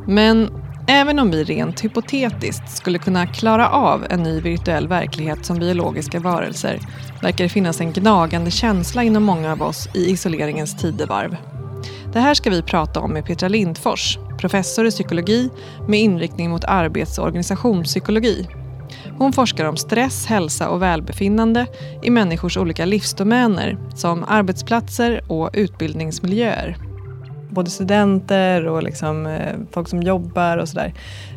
Men 0.06 0.50
även 0.86 1.18
om 1.18 1.30
vi 1.30 1.44
rent 1.44 1.84
hypotetiskt 1.84 2.76
skulle 2.76 2.98
kunna 2.98 3.26
klara 3.26 3.68
av 3.68 4.06
en 4.10 4.22
ny 4.22 4.40
virtuell 4.40 4.88
verklighet 4.88 5.46
som 5.46 5.58
biologiska 5.58 6.20
varelser 6.20 6.80
verkar 7.22 7.44
det 7.44 7.48
finnas 7.48 7.80
en 7.80 7.92
gnagande 7.92 8.50
känsla 8.50 9.02
inom 9.02 9.22
många 9.22 9.52
av 9.52 9.62
oss 9.62 9.88
i 9.94 10.10
isoleringens 10.10 10.76
tidevarv. 10.76 11.36
Det 12.14 12.20
här 12.20 12.34
ska 12.34 12.50
vi 12.50 12.62
prata 12.62 13.00
om 13.00 13.12
med 13.12 13.24
Petra 13.24 13.48
Lindfors, 13.48 14.18
professor 14.38 14.86
i 14.86 14.90
psykologi 14.90 15.50
med 15.88 16.00
inriktning 16.00 16.50
mot 16.50 16.64
arbets 16.64 17.18
och 17.18 17.24
organisationspsykologi. 17.24 18.48
Hon 19.18 19.32
forskar 19.32 19.64
om 19.64 19.76
stress, 19.76 20.26
hälsa 20.26 20.68
och 20.68 20.82
välbefinnande 20.82 21.66
i 22.02 22.10
människors 22.10 22.56
olika 22.56 22.84
livsdomäner 22.84 23.78
som 23.94 24.24
arbetsplatser 24.28 25.32
och 25.32 25.50
utbildningsmiljöer. 25.52 26.76
Både 27.50 27.70
studenter 27.70 28.66
och 28.66 28.82
liksom, 28.82 29.26
eh, 29.26 29.54
folk 29.70 29.88
som 29.88 30.02
jobbar 30.02 30.58
och 30.58 30.68
sådär 30.68 30.94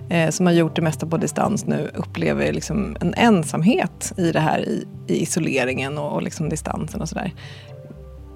eh, 0.09 0.29
som 0.29 0.45
har 0.45 0.53
gjort 0.53 0.75
det 0.75 0.81
mesta 0.81 1.07
på 1.07 1.17
distans 1.17 1.65
nu 1.65 1.91
upplever 1.95 2.53
liksom 2.53 2.97
en 3.01 3.13
ensamhet 3.13 4.13
i 4.17 4.31
det 4.31 4.39
här 4.39 4.59
i, 4.59 4.87
i 5.07 5.21
isoleringen 5.21 5.97
och, 5.97 6.11
och 6.11 6.21
liksom 6.21 6.49
distansen 6.49 7.01
och 7.01 7.09
sådär. 7.09 7.33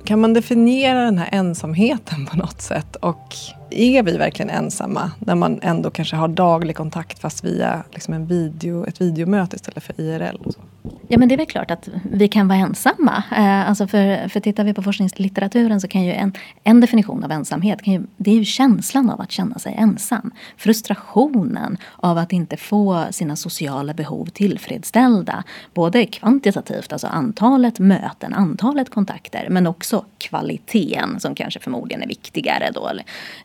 Kan 0.03 0.19
man 0.21 0.33
definiera 0.33 1.05
den 1.05 1.17
här 1.17 1.29
ensamheten 1.31 2.25
på 2.25 2.37
något 2.37 2.61
sätt? 2.61 2.95
Och 2.95 3.35
är 3.71 4.03
vi 4.03 4.17
verkligen 4.17 4.49
ensamma 4.49 5.11
när 5.19 5.35
man 5.35 5.59
ändå 5.61 5.91
kanske 5.91 6.15
har 6.15 6.27
daglig 6.27 6.75
kontakt 6.75 7.19
fast 7.19 7.43
via 7.43 7.83
liksom 7.91 8.13
en 8.13 8.25
video, 8.25 8.85
ett 8.87 9.01
videomöte 9.01 9.55
istället 9.55 9.83
för 9.83 10.01
IRL? 10.01 10.35
Och 10.35 10.53
så? 10.53 10.59
Ja 11.07 11.17
men 11.17 11.29
det 11.29 11.35
är 11.35 11.37
väl 11.37 11.45
klart 11.45 11.71
att 11.71 11.89
vi 12.11 12.27
kan 12.27 12.47
vara 12.47 12.59
ensamma. 12.59 13.23
Eh, 13.31 13.69
alltså 13.69 13.87
för, 13.87 14.27
för 14.27 14.39
tittar 14.39 14.63
vi 14.63 14.73
på 14.73 14.81
forskningslitteraturen 14.81 15.81
så 15.81 15.87
kan 15.87 16.03
ju 16.03 16.13
en, 16.13 16.33
en 16.63 16.81
definition 16.81 17.23
av 17.23 17.31
ensamhet, 17.31 17.81
kan 17.81 17.93
ju, 17.93 18.03
det 18.17 18.31
är 18.31 18.35
ju 18.35 18.45
känslan 18.45 19.09
av 19.09 19.21
att 19.21 19.31
känna 19.31 19.59
sig 19.59 19.75
ensam. 19.77 20.31
Frustrationen 20.57 21.77
av 21.95 22.17
att 22.17 22.31
inte 22.31 22.57
få 22.57 23.05
sina 23.11 23.35
sociala 23.35 23.93
behov 23.93 24.25
tillfredsställda. 24.25 25.43
Både 25.73 26.05
kvantitativt, 26.05 26.93
alltså 26.93 27.07
antalet 27.07 27.79
möten, 27.79 28.33
antalet 28.33 28.89
kontakter, 28.89 29.47
men 29.49 29.67
också 29.67 30.05
kvaliteten 30.17 31.19
som 31.19 31.35
kanske 31.35 31.59
förmodligen 31.59 32.03
är 32.03 32.07
viktigare 32.07 32.71
då 32.73 32.91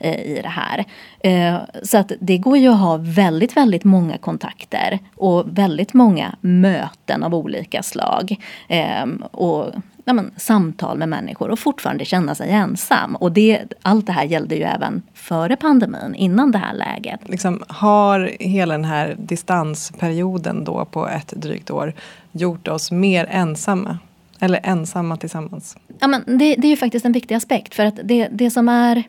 eh, 0.00 0.15
i 0.16 0.42
det 0.42 0.48
här. 0.48 0.84
Eh, 1.20 1.60
så 1.82 1.98
att 1.98 2.12
det 2.20 2.38
går 2.38 2.58
ju 2.58 2.68
att 2.68 2.80
ha 2.80 2.96
väldigt, 2.96 3.56
väldigt 3.56 3.84
många 3.84 4.18
kontakter 4.18 4.98
och 5.16 5.58
väldigt 5.58 5.94
många 5.94 6.34
möten 6.40 7.22
av 7.22 7.34
olika 7.34 7.82
slag. 7.82 8.36
Ehm, 8.68 9.22
och 9.30 9.74
ja, 10.06 10.12
men, 10.12 10.30
samtal 10.36 10.98
med 10.98 11.08
människor 11.08 11.50
och 11.50 11.58
fortfarande 11.58 12.04
känna 12.04 12.34
sig 12.34 12.50
ensam. 12.50 13.16
Och 13.16 13.32
det, 13.32 13.62
allt 13.82 14.06
det 14.06 14.12
här 14.12 14.24
gällde 14.24 14.54
ju 14.54 14.62
även 14.62 15.02
före 15.14 15.56
pandemin, 15.56 16.14
innan 16.14 16.52
det 16.52 16.58
här 16.58 16.74
läget. 16.74 17.20
Liksom, 17.28 17.62
har 17.68 18.30
hela 18.40 18.74
den 18.74 18.84
här 18.84 19.16
distansperioden 19.18 20.64
då 20.64 20.84
på 20.84 21.08
ett 21.08 21.32
drygt 21.36 21.70
år 21.70 21.94
gjort 22.32 22.68
oss 22.68 22.90
mer 22.90 23.26
ensamma? 23.30 23.98
Eller 24.40 24.60
ensamma 24.62 25.16
tillsammans? 25.16 25.76
Ja, 26.00 26.06
men 26.06 26.22
det, 26.26 26.54
det 26.54 26.66
är 26.66 26.70
ju 26.70 26.76
faktiskt 26.76 27.06
en 27.06 27.12
viktig 27.12 27.34
aspekt. 27.34 27.74
För 27.74 27.84
att 27.84 27.98
det, 28.04 28.28
det 28.32 28.50
som 28.50 28.68
är 28.68 29.02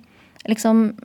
liksom 0.47 0.97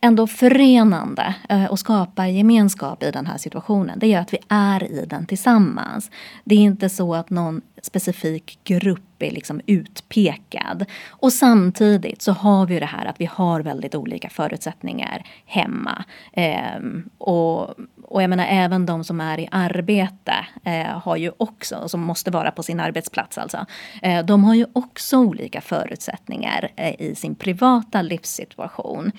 ändå 0.00 0.26
förenande 0.26 1.34
eh, 1.48 1.64
och 1.64 1.78
skapar 1.78 2.26
gemenskap 2.26 3.02
i 3.02 3.10
den 3.10 3.26
här 3.26 3.38
situationen, 3.38 3.98
det 3.98 4.14
är 4.14 4.20
att 4.20 4.32
vi 4.32 4.38
är 4.48 4.84
i 4.84 5.06
den 5.06 5.26
tillsammans. 5.26 6.10
Det 6.44 6.54
är 6.54 6.58
inte 6.58 6.88
så 6.88 7.14
att 7.14 7.30
någon 7.30 7.60
specifik 7.84 8.58
grupp 8.64 9.00
är 9.18 9.30
liksom 9.30 9.60
utpekad. 9.66 10.84
Och 11.08 11.32
samtidigt 11.32 12.22
så 12.22 12.32
har 12.32 12.66
vi 12.66 12.80
det 12.80 12.86
här 12.86 13.06
att 13.06 13.20
vi 13.20 13.28
har 13.32 13.60
väldigt 13.60 13.94
olika 13.94 14.28
förutsättningar 14.28 15.26
hemma. 15.46 16.04
Eh, 16.32 16.80
och 17.18 17.74
och 18.14 18.22
jag 18.22 18.30
menar 18.30 18.46
även 18.50 18.86
de 18.86 19.04
som 19.04 19.20
är 19.20 19.40
i 19.40 19.48
arbete 19.50 20.34
eh, 20.64 21.00
har 21.00 21.16
ju 21.16 21.30
också, 21.36 21.88
som 21.88 22.00
måste 22.00 22.30
vara 22.30 22.50
på 22.50 22.62
sin 22.62 22.80
arbetsplats 22.80 23.38
alltså, 23.38 23.66
eh, 24.02 24.24
de 24.24 24.44
har 24.44 24.54
ju 24.54 24.66
också 24.72 25.18
olika 25.18 25.60
förutsättningar 25.60 26.70
eh, 26.76 27.00
i 27.00 27.14
sin 27.14 27.34
privata 27.34 28.02
livssituation. 28.02 29.12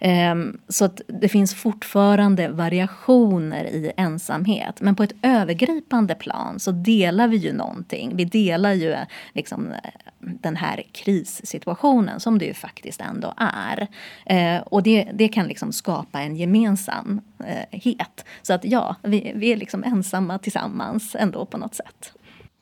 Ehm, 0.00 0.60
så 0.68 0.84
att 0.84 1.00
det 1.06 1.28
finns 1.28 1.54
fortfarande 1.54 2.48
variationer 2.48 3.64
i 3.64 3.92
ensamhet. 3.96 4.80
Men 4.80 4.96
på 4.96 5.02
ett 5.02 5.14
övergripande 5.22 6.14
plan 6.14 6.60
så 6.60 6.70
delar 6.70 7.28
vi 7.28 7.36
ju 7.36 7.52
någonting. 7.52 8.11
Vi 8.12 8.24
delar 8.24 8.72
ju 8.72 8.96
liksom 9.32 9.74
den 10.18 10.56
här 10.56 10.82
krissituationen 10.92 12.20
som 12.20 12.38
det 12.38 12.44
ju 12.44 12.54
faktiskt 12.54 13.00
ändå 13.00 13.34
är. 13.36 13.88
Eh, 14.26 14.62
och 14.62 14.82
det, 14.82 15.08
det 15.14 15.28
kan 15.28 15.46
liksom 15.46 15.72
skapa 15.72 16.20
en 16.20 16.36
gemensamhet. 16.36 17.24
Eh, 17.46 18.20
Så 18.42 18.52
att 18.52 18.64
ja, 18.64 18.96
vi, 19.02 19.32
vi 19.34 19.52
är 19.52 19.56
liksom 19.56 19.84
ensamma 19.84 20.38
tillsammans 20.38 21.16
ändå 21.18 21.46
på 21.46 21.58
något 21.58 21.74
sätt. 21.74 22.12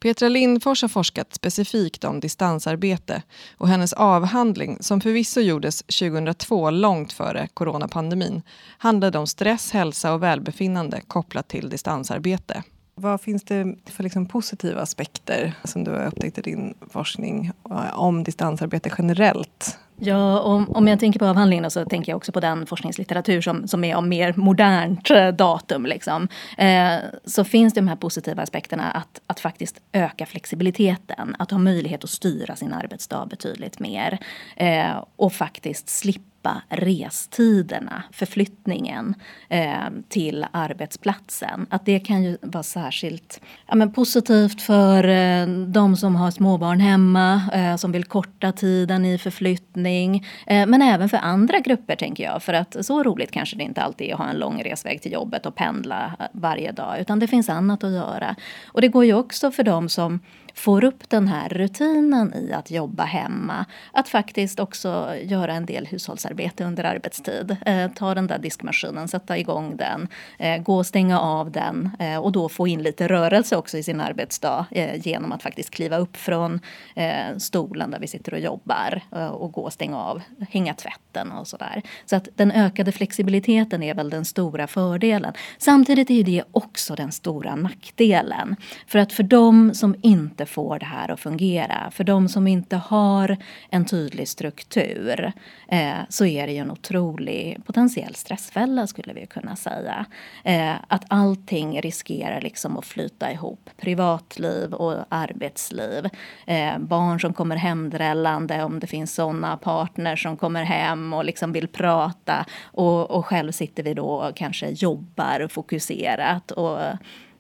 Petra 0.01 0.29
Lindfors 0.29 0.83
har 0.83 0.89
forskat 0.89 1.35
specifikt 1.35 2.05
om 2.05 2.21
distansarbete 2.21 3.23
och 3.57 3.69
hennes 3.69 3.93
avhandling, 3.93 4.79
som 4.81 5.01
förvisso 5.01 5.41
gjordes 5.41 5.83
2002, 5.83 6.71
långt 6.71 7.13
före 7.13 7.49
coronapandemin, 7.55 8.43
handlade 8.79 9.19
om 9.19 9.27
stress, 9.27 9.73
hälsa 9.73 10.15
och 10.15 10.23
välbefinnande 10.23 11.01
kopplat 11.07 11.49
till 11.49 11.69
distansarbete. 11.69 12.63
Vad 13.01 13.21
finns 13.21 13.45
det 13.45 13.75
för 13.87 14.03
liksom 14.03 14.27
positiva 14.27 14.81
aspekter 14.81 15.55
som 15.65 15.85
du 15.85 15.91
har 15.91 16.07
upptäckt 16.07 16.39
i 16.39 16.41
din 16.41 16.75
forskning 16.91 17.51
eh, 17.71 17.99
om 18.01 18.25
distansarbete 18.25 18.91
generellt? 18.99 19.79
Ja, 20.03 20.41
om, 20.41 20.71
om 20.71 20.89
jag 20.89 21.01
tänker 21.01 21.19
på 21.19 21.27
avhandlingen 21.27 21.71
så 21.71 21.85
tänker 21.85 22.13
jag 22.13 22.17
också 22.17 22.33
på 22.33 22.41
den 22.41 22.67
forskningslitteratur 22.67 23.41
som, 23.41 23.69
som 23.69 23.85
är 23.85 23.95
av 23.95 24.07
mer 24.07 24.35
modernt 24.37 25.11
eh, 25.11 25.29
datum. 25.29 25.87
Liksom. 25.87 26.29
Eh, 26.59 26.95
så 27.25 27.45
finns 27.45 27.75
det 27.75 27.81
de 27.81 27.89
här 27.89 27.97
positiva 27.97 28.43
aspekterna 28.43 28.91
att, 28.91 29.21
att 29.27 29.41
faktiskt 29.41 29.81
öka 29.93 30.27
flexibiliteten. 30.27 31.37
Att 31.39 31.51
ha 31.51 31.59
möjlighet 31.59 32.05
att 32.05 32.11
styra 32.11 32.57
sin 32.57 32.73
arbetsdag 32.73 33.27
betydligt 33.27 33.79
mer. 33.79 34.19
Eh, 34.57 35.05
och 35.17 35.33
faktiskt 35.33 35.89
slippa 35.89 36.31
släppa 36.41 36.63
restiderna, 36.69 38.03
förflyttningen 38.13 39.15
eh, 39.49 39.91
till 40.09 40.47
arbetsplatsen. 40.53 41.67
Att 41.71 41.87
det 41.87 42.01
kan 42.01 42.23
ju 42.23 42.39
vara 42.43 42.63
särskilt 42.63 43.41
ja, 43.67 43.75
men 43.75 43.93
positivt 43.93 44.63
för 44.63 45.09
eh, 45.09 45.47
de 45.47 45.97
som 45.97 46.17
har 46.17 46.31
småbarn 46.31 46.81
hemma, 46.81 47.43
eh, 47.53 47.77
som 47.77 47.93
vill 47.93 48.05
korta 48.05 48.53
tiden 48.53 49.05
i 49.05 49.19
förflyttning. 49.19 50.27
Eh, 50.47 50.67
men 50.67 50.83
även 50.83 51.09
för 51.09 51.17
andra 51.17 51.59
grupper 51.59 51.97
tänker 51.97 52.25
jag. 52.25 52.43
För 52.43 52.53
att 52.53 52.77
så 52.81 53.03
roligt 53.03 53.31
kanske 53.31 53.57
det 53.57 53.65
inte 53.65 53.83
alltid 53.83 54.09
är 54.09 54.13
att 54.13 54.19
ha 54.19 54.29
en 54.29 54.39
lång 54.39 54.63
resväg 54.63 55.03
till 55.03 55.13
jobbet 55.13 55.47
och 55.47 55.55
pendla 55.55 56.13
eh, 56.19 56.27
varje 56.33 56.73
dag. 56.73 57.01
Utan 57.01 57.19
det 57.19 57.29
finns 57.29 57.49
annat 57.49 57.85
att 57.85 57.93
göra. 57.93 58.37
Och 58.67 58.81
det 58.81 58.89
går 58.89 59.05
ju 59.05 59.15
också 59.15 59.51
för 59.51 59.63
de 59.63 59.89
som 59.89 60.21
får 60.55 60.85
upp 60.85 61.11
den 61.11 61.29
här 61.29 61.49
rutinen 61.49 62.35
i 62.35 62.53
att 62.53 62.71
jobba 62.71 63.05
hemma. 63.05 63.65
Att 63.93 64.09
faktiskt 64.09 64.61
också 64.61 65.15
göra 65.23 65.53
en 65.53 65.67
del 65.67 65.87
hushållsarbete 65.87 66.65
under 66.65 66.85
arbetstid. 66.85 67.57
Eh, 67.67 67.91
ta 67.91 68.15
den 68.15 68.27
där 68.27 68.39
diskmaskinen, 68.39 69.09
sätta 69.09 69.39
igång 69.39 69.77
den, 69.77 70.09
eh, 70.39 70.63
gå 70.63 70.77
och 70.77 70.87
stänga 70.87 71.21
av 71.21 71.51
den 71.51 71.91
eh, 71.99 72.19
och 72.19 72.33
då 72.33 72.49
få 72.49 72.69
in 72.69 72.83
lite 72.83 73.09
rörelse 73.09 73.57
också 73.57 73.79
i 73.79 73.83
sin 73.83 74.01
arbetsdag 74.01 74.67
eh, 74.71 75.07
genom 75.07 75.33
att 75.33 75.43
faktiskt 75.43 75.71
kliva 75.71 75.99
upp 75.99 76.17
från 76.17 76.61
eh, 76.95 77.37
stolen 77.39 77.91
där 77.91 77.99
vi 77.99 78.07
sitter 78.07 78.35
och 78.35 78.41
jobbar 78.41 79.01
eh, 79.13 79.27
och 79.27 79.53
gå 79.53 79.63
och 79.63 79.73
stänga 79.73 79.97
av, 79.97 80.23
hänga 80.51 80.75
tvätten 80.75 81.33
och 81.33 81.47
sådär. 81.47 81.83
Så 82.07 82.17
att 82.17 82.29
den 82.35 82.53
ökade 82.53 82.93
flexibiliteten 82.93 83.83
är 83.83 83.95
väl 83.95 84.11
den 84.11 84.25
stora 84.25 84.67
fördelen. 84.67 85.33
Samtidigt 85.59 86.11
är 86.11 86.25
det 86.25 86.45
också 86.53 86.95
den 86.95 87.13
stora 87.13 87.55
nackdelen. 87.55 88.57
För 88.87 88.99
att 88.99 89.13
för 89.13 89.23
dem 89.23 89.75
som 89.75 89.95
inte 90.03 90.40
får 90.47 90.79
det 90.79 90.87
här 90.87 91.11
att 91.11 91.21
fungera. 91.21 91.91
För 91.91 92.05
de 92.05 92.29
som 92.29 92.47
inte 92.47 92.77
har 92.77 93.37
en 93.71 93.85
tydlig 93.85 94.29
struktur 94.29 95.33
eh, 95.69 95.99
så 96.09 96.27
är 96.27 96.47
det 96.47 96.53
ju 96.53 96.59
en 96.59 96.71
otrolig 96.71 97.59
potentiell 97.67 98.15
stressfälla 98.15 98.87
skulle 98.87 99.13
vi 99.13 99.27
kunna 99.27 99.57
säga. 99.57 100.07
Eh, 100.45 100.75
att 100.89 101.05
allting 101.09 101.81
riskerar 101.81 102.41
liksom 102.41 102.79
att 102.79 102.85
flyta 102.85 103.33
ihop. 103.33 103.71
Privatliv 103.77 104.73
och 104.73 105.05
arbetsliv. 105.09 106.09
Eh, 106.47 106.79
barn 106.79 107.21
som 107.21 107.33
kommer 107.33 107.57
hemdrällande 107.57 108.65
om 108.65 108.81
det 108.81 108.87
finns 108.87 109.15
sådana 109.15 109.57
partners 109.57 110.23
som 110.23 110.37
kommer 110.37 110.65
hem 110.65 111.13
och 111.13 111.25
liksom 111.25 111.53
vill 111.53 111.69
prata. 111.69 112.47
Och, 112.63 113.11
och 113.11 113.27
själv 113.27 113.53
sitter 113.53 113.83
vi 113.83 113.95
då 113.95 114.07
och 114.07 114.37
kanske 114.37 114.69
jobbar 114.69 115.49
fokuserat. 115.49 116.51
Och, 116.51 116.79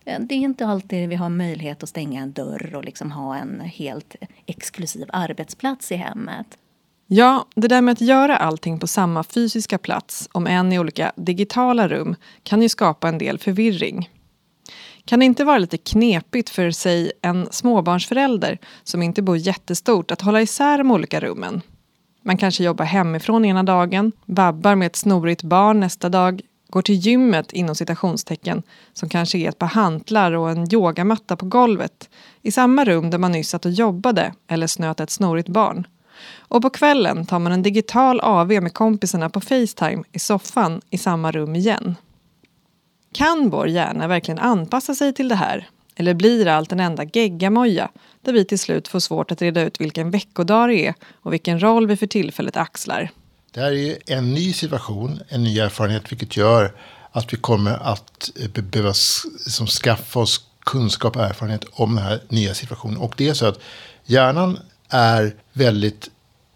Eh, 0.04 0.20
det 0.20 0.34
är 0.34 0.38
inte 0.38 0.66
alltid 0.66 1.08
vi 1.08 1.14
har 1.14 1.28
möjlighet 1.28 1.82
att 1.82 1.88
stänga 1.88 2.22
en 2.22 2.32
dörr 2.32 2.74
och 2.74 2.84
liksom 2.84 3.12
ha 3.12 3.36
en 3.36 3.60
helt 3.60 4.16
exklusiv 4.46 5.06
arbetsplats 5.12 5.92
i 5.92 5.96
hemmet. 5.96 6.46
Ja, 7.06 7.46
det 7.54 7.68
där 7.68 7.80
med 7.80 7.92
att 7.92 8.00
göra 8.00 8.36
allting 8.36 8.78
på 8.78 8.86
samma 8.86 9.22
fysiska 9.24 9.78
plats, 9.78 10.28
om 10.32 10.46
än 10.46 10.72
i 10.72 10.78
olika 10.78 11.12
digitala 11.16 11.88
rum, 11.88 12.16
kan 12.42 12.62
ju 12.62 12.68
skapa 12.68 13.08
en 13.08 13.18
del 13.18 13.38
förvirring. 13.38 14.08
Kan 15.04 15.18
det 15.18 15.24
inte 15.24 15.44
vara 15.44 15.58
lite 15.58 15.78
knepigt 15.78 16.50
för, 16.50 16.70
sig 16.70 17.12
en 17.22 17.48
småbarnsförälder 17.50 18.58
som 18.84 19.02
inte 19.02 19.22
bor 19.22 19.36
jättestort 19.36 20.10
att 20.10 20.20
hålla 20.20 20.42
isär 20.42 20.78
de 20.78 20.90
olika 20.90 21.20
rummen? 21.20 21.62
Man 22.22 22.36
kanske 22.36 22.64
jobbar 22.64 22.84
hemifrån 22.84 23.44
ena 23.44 23.62
dagen, 23.62 24.12
vabbar 24.24 24.74
med 24.74 24.86
ett 24.86 24.96
snorigt 24.96 25.42
barn 25.42 25.80
nästa 25.80 26.08
dag 26.08 26.40
går 26.70 26.82
till 26.82 26.94
gymmet 26.94 27.52
inom 27.52 27.74
citationstecken 27.74 28.62
som 28.92 29.08
kanske 29.08 29.38
är 29.38 29.48
ett 29.48 29.58
par 29.58 29.66
hantlar 29.66 30.32
och 30.32 30.50
en 30.50 30.74
yogamatta 30.74 31.36
på 31.36 31.46
golvet 31.46 32.08
i 32.42 32.50
samma 32.50 32.84
rum 32.84 33.10
där 33.10 33.18
man 33.18 33.32
nyss 33.32 33.48
satt 33.48 33.64
och 33.64 33.72
jobbade 33.72 34.32
eller 34.48 34.66
snöt 34.66 35.00
ett 35.00 35.10
snorigt 35.10 35.48
barn. 35.48 35.86
Och 36.38 36.62
på 36.62 36.70
kvällen 36.70 37.26
tar 37.26 37.38
man 37.38 37.52
en 37.52 37.62
digital 37.62 38.20
AV 38.20 38.48
med 38.48 38.74
kompisarna 38.74 39.30
på 39.30 39.40
Facetime 39.40 40.02
i 40.12 40.18
soffan 40.18 40.80
i 40.90 40.98
samma 40.98 41.32
rum 41.32 41.56
igen. 41.56 41.96
Kan 43.12 43.50
vår 43.50 43.68
hjärna 43.68 44.08
verkligen 44.08 44.38
anpassa 44.38 44.94
sig 44.94 45.14
till 45.14 45.28
det 45.28 45.34
här? 45.34 45.68
Eller 45.94 46.14
blir 46.14 46.46
allt 46.46 46.72
en 46.72 46.80
enda 46.80 47.04
geggamoja 47.04 47.90
där 48.22 48.32
vi 48.32 48.44
till 48.44 48.58
slut 48.58 48.88
får 48.88 49.00
svårt 49.00 49.32
att 49.32 49.42
reda 49.42 49.62
ut 49.62 49.80
vilken 49.80 50.10
veckodag 50.10 50.68
det 50.68 50.86
är 50.86 50.94
och 51.12 51.32
vilken 51.32 51.62
roll 51.62 51.86
vi 51.86 51.96
för 51.96 52.06
tillfället 52.06 52.56
axlar? 52.56 53.10
Det 53.52 53.60
här 53.60 53.72
är 53.72 53.98
en 54.06 54.34
ny 54.34 54.52
situation, 54.52 55.20
en 55.28 55.44
ny 55.44 55.58
erfarenhet, 55.58 56.12
vilket 56.12 56.36
gör 56.36 56.72
att 57.12 57.32
vi 57.32 57.36
kommer 57.36 57.72
att 57.72 58.30
eh, 58.40 58.62
behöva 58.62 58.94
liksom 59.44 59.66
skaffa 59.66 60.20
oss 60.20 60.40
kunskap 60.64 61.16
och 61.16 61.24
erfarenhet 61.24 61.64
om 61.72 61.94
den 61.94 62.04
här 62.04 62.20
nya 62.28 62.54
situationen. 62.54 62.96
Och 62.96 63.14
det 63.16 63.28
är 63.28 63.34
så 63.34 63.46
att 63.46 63.60
hjärnan 64.04 64.58
är 64.88 65.34
väldigt 65.52 66.10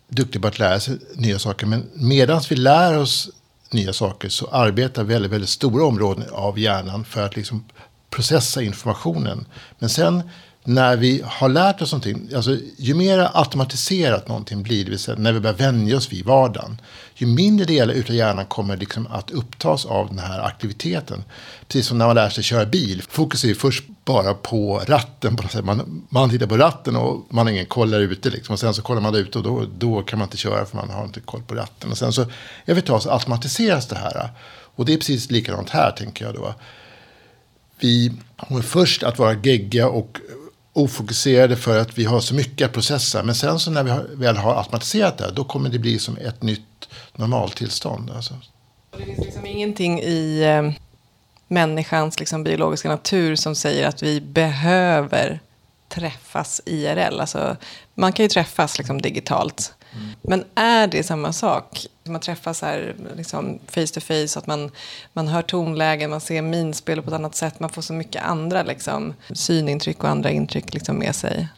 duktig 0.09 0.43
på 0.43 0.49
att 0.49 0.59
lära 0.59 0.81
sig 0.81 0.99
nya 1.15 1.39
saker. 1.39 1.67
Men 1.67 1.91
medan 1.95 2.41
vi 2.51 2.57
lär 2.57 2.99
oss 2.99 3.31
nya 3.71 3.93
saker 3.93 4.29
så 4.29 4.47
arbetar 4.47 5.05
väldigt, 5.05 5.33
väldigt 5.33 5.51
stora 5.51 5.85
områden 5.85 6.25
av 6.33 6.59
hjärnan 6.59 7.05
för 7.05 7.27
att 7.27 7.37
liksom 7.37 7.65
processa 8.11 8.63
informationen. 8.63 9.47
Men 9.79 9.89
sen 9.89 10.23
när 10.65 10.97
vi 10.97 11.23
har 11.25 11.49
lärt 11.49 11.83
oss 11.83 11.93
någonting, 11.93 12.31
alltså 12.37 12.57
ju 12.77 12.95
mer 12.95 13.31
automatiserat 13.35 14.29
någonting 14.29 14.63
blir, 14.63 14.85
det 14.85 14.91
vill 14.91 14.99
säga 14.99 15.19
när 15.19 15.33
vi 15.33 15.41
börjar 15.41 15.57
vänja 15.57 15.97
oss 15.97 16.13
vid 16.13 16.25
vardagen, 16.25 16.81
ju 17.15 17.27
mindre 17.27 17.67
delar 17.67 17.95
av 17.95 18.15
hjärnan 18.15 18.47
kommer 18.47 18.77
liksom 18.77 19.07
att 19.07 19.31
upptas 19.31 19.87
av 19.87 20.09
den 20.09 20.19
här 20.19 20.41
aktiviteten. 20.41 21.25
Precis 21.69 21.87
som 21.87 21.99
när 21.99 22.07
man 22.07 22.15
lär 22.15 22.29
sig 22.29 22.45
köra 22.45 22.67
bil. 22.67 23.03
Fokus 23.09 23.45
är 23.45 23.49
ju 23.49 23.55
först 23.55 23.85
bara 24.05 24.35
på 24.35 24.83
ratten. 24.87 25.37
På 25.37 25.43
något 25.43 25.53
sätt. 25.53 25.65
Man, 25.65 26.07
man 26.09 26.31
tittar 26.31 26.47
på 26.47 26.57
ratten 26.57 26.97
och 26.97 27.27
man 27.31 27.47
har 27.47 27.53
ingen 27.53 27.67
koll 27.67 27.91
där 27.91 28.01
ute. 28.01 28.31
Liksom. 28.31 28.53
Och 28.53 28.61
sen 28.61 28.75
så 28.75 28.83
kollar 28.83 29.01
man 29.01 29.13
där 29.13 29.21
ute 29.21 29.39
och 29.39 29.45
då, 29.45 29.67
då 29.79 30.03
kan 30.03 30.19
man 30.19 30.27
inte 30.27 30.37
köra 30.37 30.67
för 30.67 30.77
man 30.77 30.91
har 30.91 31.05
inte 31.05 31.21
koll 31.21 31.43
på 31.43 31.55
ratten. 31.55 31.91
Och 31.91 31.99
sen 31.99 32.13
så, 32.13 32.27
över 32.67 32.99
så 33.01 33.11
automatiseras 33.11 33.89
det 33.89 33.97
här. 33.97 34.31
Och 34.77 34.85
det 34.85 34.93
är 34.93 34.97
precis 34.97 35.31
likadant 35.31 35.71
här, 35.71 35.91
tänker 35.91 36.25
jag 36.25 36.35
då. 36.35 36.55
Vi 37.81 38.13
kommer 38.37 38.63
först 38.63 39.03
att 39.03 39.19
vara 39.19 39.35
gegga 39.35 39.89
och 39.89 40.19
ofokuserade 40.75 41.57
för 41.57 41.79
att 41.79 41.99
vi 41.99 42.05
har 42.05 42.21
så 42.21 42.35
mycket 42.35 42.67
att 42.67 42.73
processa. 42.73 43.23
Men 43.23 43.35
sen 43.35 43.59
så 43.59 43.71
när 43.71 43.85
vi 43.85 43.91
har, 43.91 44.07
väl 44.13 44.37
har 44.37 44.57
automatiserat 44.57 45.19
det, 45.19 45.31
då 45.31 45.45
kommer 45.45 45.71
det 45.71 45.79
bli 45.79 45.99
som 45.99 46.17
ett 46.17 46.43
nytt 46.43 46.89
normaltillstånd. 47.13 48.11
Alltså. 48.11 48.35
Det 48.99 49.05
finns 49.05 49.19
liksom 49.19 49.47
ingenting 49.47 50.01
i 50.01 50.43
eh, 50.43 50.73
människans 51.49 52.19
liksom, 52.21 52.45
biologiska 52.45 52.89
natur 52.89 53.37
som 53.37 53.55
säger 53.55 53.89
att 53.89 54.03
vi 54.03 54.21
behöver 54.21 55.41
träffas 55.89 56.61
IRL. 56.67 57.21
Alltså, 57.21 57.57
man 57.95 58.13
kan 58.13 58.25
ju 58.25 58.29
träffas 58.29 58.79
liksom, 58.79 59.03
digitalt. 59.03 59.75
Mm. 59.95 60.09
Men 60.23 60.45
är 60.55 60.87
det 60.87 61.03
samma 61.03 61.33
sak? 61.33 61.87
Man 62.05 62.21
träffas 62.21 62.63
här 62.63 62.97
liksom, 63.17 63.59
face 63.67 63.87
to 63.87 64.01
face, 64.01 64.39
att 64.39 64.47
man, 64.47 64.71
man 65.13 65.29
hör 65.29 65.43
tonlägen, 65.43 66.11
man 66.11 66.21
ser 66.21 66.43
minspel 66.43 67.03
på 67.03 67.09
ett 67.09 67.15
annat 67.15 67.35
sätt. 67.35 67.61
Man 67.61 67.71
får 67.71 67.83
så 67.83 67.93
mycket 67.93 68.23
andra 68.25 68.63
liksom, 68.63 69.15
synintryck 69.33 70.05
och 70.05 70.11
andra 70.11 70.31
intryck 70.31 70.75
liksom, 70.75 70.97
med 70.97 71.15
sig. 71.15 71.49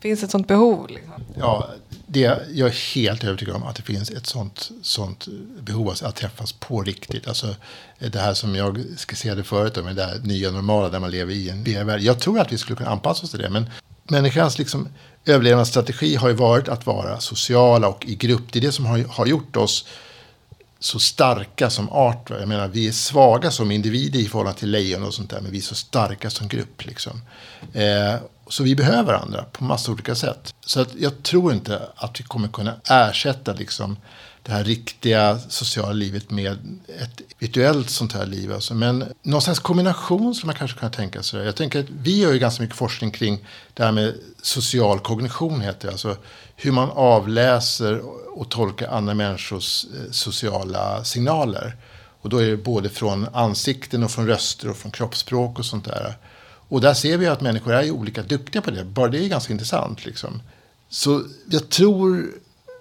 Finns 0.00 0.20
det 0.20 0.24
ett 0.24 0.30
sånt 0.30 0.48
behov? 0.48 0.88
Liksom? 0.88 1.12
Ja, 1.38 1.68
det, 2.06 2.20
jag 2.52 2.68
är 2.68 2.94
helt 2.94 3.24
övertygad 3.24 3.56
om 3.56 3.62
att 3.62 3.76
det 3.76 3.82
finns 3.82 4.10
ett 4.10 4.26
sånt, 4.26 4.70
sånt 4.82 5.28
behov 5.60 5.88
alltså 5.88 6.06
att 6.06 6.16
träffas 6.16 6.52
på 6.52 6.82
riktigt. 6.82 7.28
Alltså 7.28 7.54
det 7.98 8.18
här 8.18 8.34
som 8.34 8.54
jag 8.54 8.84
skisserade 9.08 9.44
förut, 9.44 9.84
med 9.84 9.96
det 9.96 10.04
här 10.04 10.18
nya 10.18 10.50
normala 10.50 10.88
där 10.88 11.00
man 11.00 11.10
lever 11.10 11.32
i 11.32 11.50
en 11.50 11.64
VR-värld. 11.64 12.00
Jag 12.00 12.20
tror 12.20 12.40
att 12.40 12.52
vi 12.52 12.58
skulle 12.58 12.76
kunna 12.76 12.90
anpassa 12.90 13.24
oss 13.24 13.30
till 13.30 13.40
det, 13.40 13.50
men 13.50 13.70
människans 14.04 14.58
liksom, 14.58 14.88
överlevnadsstrategi 15.24 16.16
har 16.16 16.28
ju 16.28 16.34
varit 16.34 16.68
att 16.68 16.86
vara 16.86 17.20
sociala 17.20 17.88
och 17.88 18.06
i 18.06 18.14
grupp. 18.14 18.52
Det 18.52 18.58
är 18.58 18.60
det 18.60 18.72
som 18.72 18.86
har, 18.86 18.98
har 18.98 19.26
gjort 19.26 19.56
oss 19.56 19.86
så 20.78 20.98
starka 20.98 21.70
som 21.70 21.88
art. 21.88 22.30
Jag 22.30 22.48
menar, 22.48 22.68
vi 22.68 22.88
är 22.88 22.92
svaga 22.92 23.50
som 23.50 23.70
individer 23.70 24.20
i 24.20 24.24
förhållande 24.24 24.58
till 24.58 24.70
lejon 24.70 25.02
och 25.02 25.14
sånt 25.14 25.30
där, 25.30 25.40
men 25.40 25.52
vi 25.52 25.58
är 25.58 25.62
så 25.62 25.74
starka 25.74 26.30
som 26.30 26.48
grupp. 26.48 26.86
Liksom. 26.86 27.22
Eh, 27.72 28.14
så 28.48 28.62
vi 28.62 28.76
behöver 28.76 29.02
varandra 29.02 29.44
på 29.52 29.64
massa 29.64 29.92
olika 29.92 30.14
sätt. 30.14 30.54
Så 30.66 30.80
att 30.80 30.94
jag 30.94 31.22
tror 31.22 31.52
inte 31.52 31.82
att 31.96 32.20
vi 32.20 32.24
kommer 32.24 32.48
kunna 32.48 32.74
ersätta 32.88 33.52
liksom, 33.52 33.96
det 34.42 34.52
här 34.52 34.64
riktiga 34.64 35.38
sociala 35.38 35.92
livet 35.92 36.30
med 36.30 36.52
ett 37.00 37.20
virtuellt 37.38 37.90
sånt 37.90 38.12
här 38.12 38.26
liv. 38.26 38.52
Alltså. 38.52 38.74
Men 38.74 39.04
någon 39.22 39.42
slags 39.42 39.58
kombination 39.58 40.34
som 40.34 40.46
man 40.46 40.56
kanske 40.56 40.80
kan 40.80 40.90
tänka 40.90 41.22
sig. 41.22 41.44
Jag 41.44 41.56
tänker 41.56 41.80
att 41.80 41.90
vi 42.02 42.20
gör 42.20 42.32
ju 42.32 42.38
ganska 42.38 42.62
mycket 42.62 42.76
forskning 42.76 43.10
kring 43.10 43.44
det 43.74 43.84
här 43.84 43.92
med 43.92 44.14
social 44.42 45.00
kognition, 45.00 45.60
heter 45.60 45.86
det. 45.86 45.92
Alltså 45.92 46.16
hur 46.56 46.72
man 46.72 46.90
avläser 46.90 48.00
och 48.38 48.50
tolkar 48.50 48.88
andra 48.88 49.14
människors 49.14 49.84
eh, 49.84 50.10
sociala 50.10 51.04
signaler. 51.04 51.76
Och 52.20 52.28
då 52.28 52.38
är 52.38 52.46
det 52.46 52.56
både 52.56 52.88
från 52.88 53.26
ansikten 53.32 54.04
och 54.04 54.10
från 54.10 54.26
röster 54.26 54.70
och 54.70 54.76
från 54.76 54.92
kroppsspråk 54.92 55.58
och 55.58 55.64
sånt 55.64 55.84
där. 55.84 56.16
Och 56.68 56.80
där 56.80 56.94
ser 56.94 57.16
vi 57.18 57.26
att 57.26 57.40
människor 57.40 57.72
är 57.72 57.90
olika 57.90 58.22
duktiga 58.22 58.62
på 58.62 58.70
det. 58.70 58.84
Bara 58.84 59.08
det 59.08 59.24
är 59.24 59.28
ganska 59.28 59.52
intressant. 59.52 60.04
Liksom. 60.04 60.42
Så 60.88 61.22
jag 61.50 61.68
tror 61.68 62.32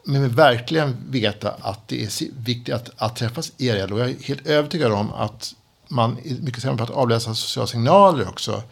men 0.03 0.29
verkligen 0.29 0.97
veta 1.09 1.51
att 1.61 1.87
det 1.87 2.03
är 2.03 2.09
viktigt 2.43 2.75
att, 2.75 2.89
att 2.97 3.15
träffas 3.15 3.51
IRL. 3.57 3.93
Och 3.93 3.99
jag 3.99 4.09
är 4.09 4.15
helt 4.23 4.47
övertygad 4.47 4.91
om 4.91 5.13
att 5.13 5.53
man 5.87 6.17
är 6.25 6.41
mycket 6.41 6.61
sämre 6.61 6.77
på 6.77 6.83
att 6.83 6.89
avläsa 6.89 7.35
sociala 7.35 7.67
signaler 7.67 8.29
också 8.29 8.63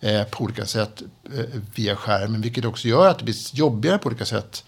eh, 0.00 0.24
på 0.24 0.44
olika 0.44 0.66
sätt 0.66 1.02
eh, 1.34 1.44
via 1.74 1.96
skärmen. 1.96 2.40
Vilket 2.40 2.64
också 2.64 2.88
gör 2.88 3.08
att 3.08 3.18
det 3.18 3.24
blir 3.24 3.56
jobbigare 3.56 3.98
på 3.98 4.06
olika 4.06 4.24
sätt 4.24 4.64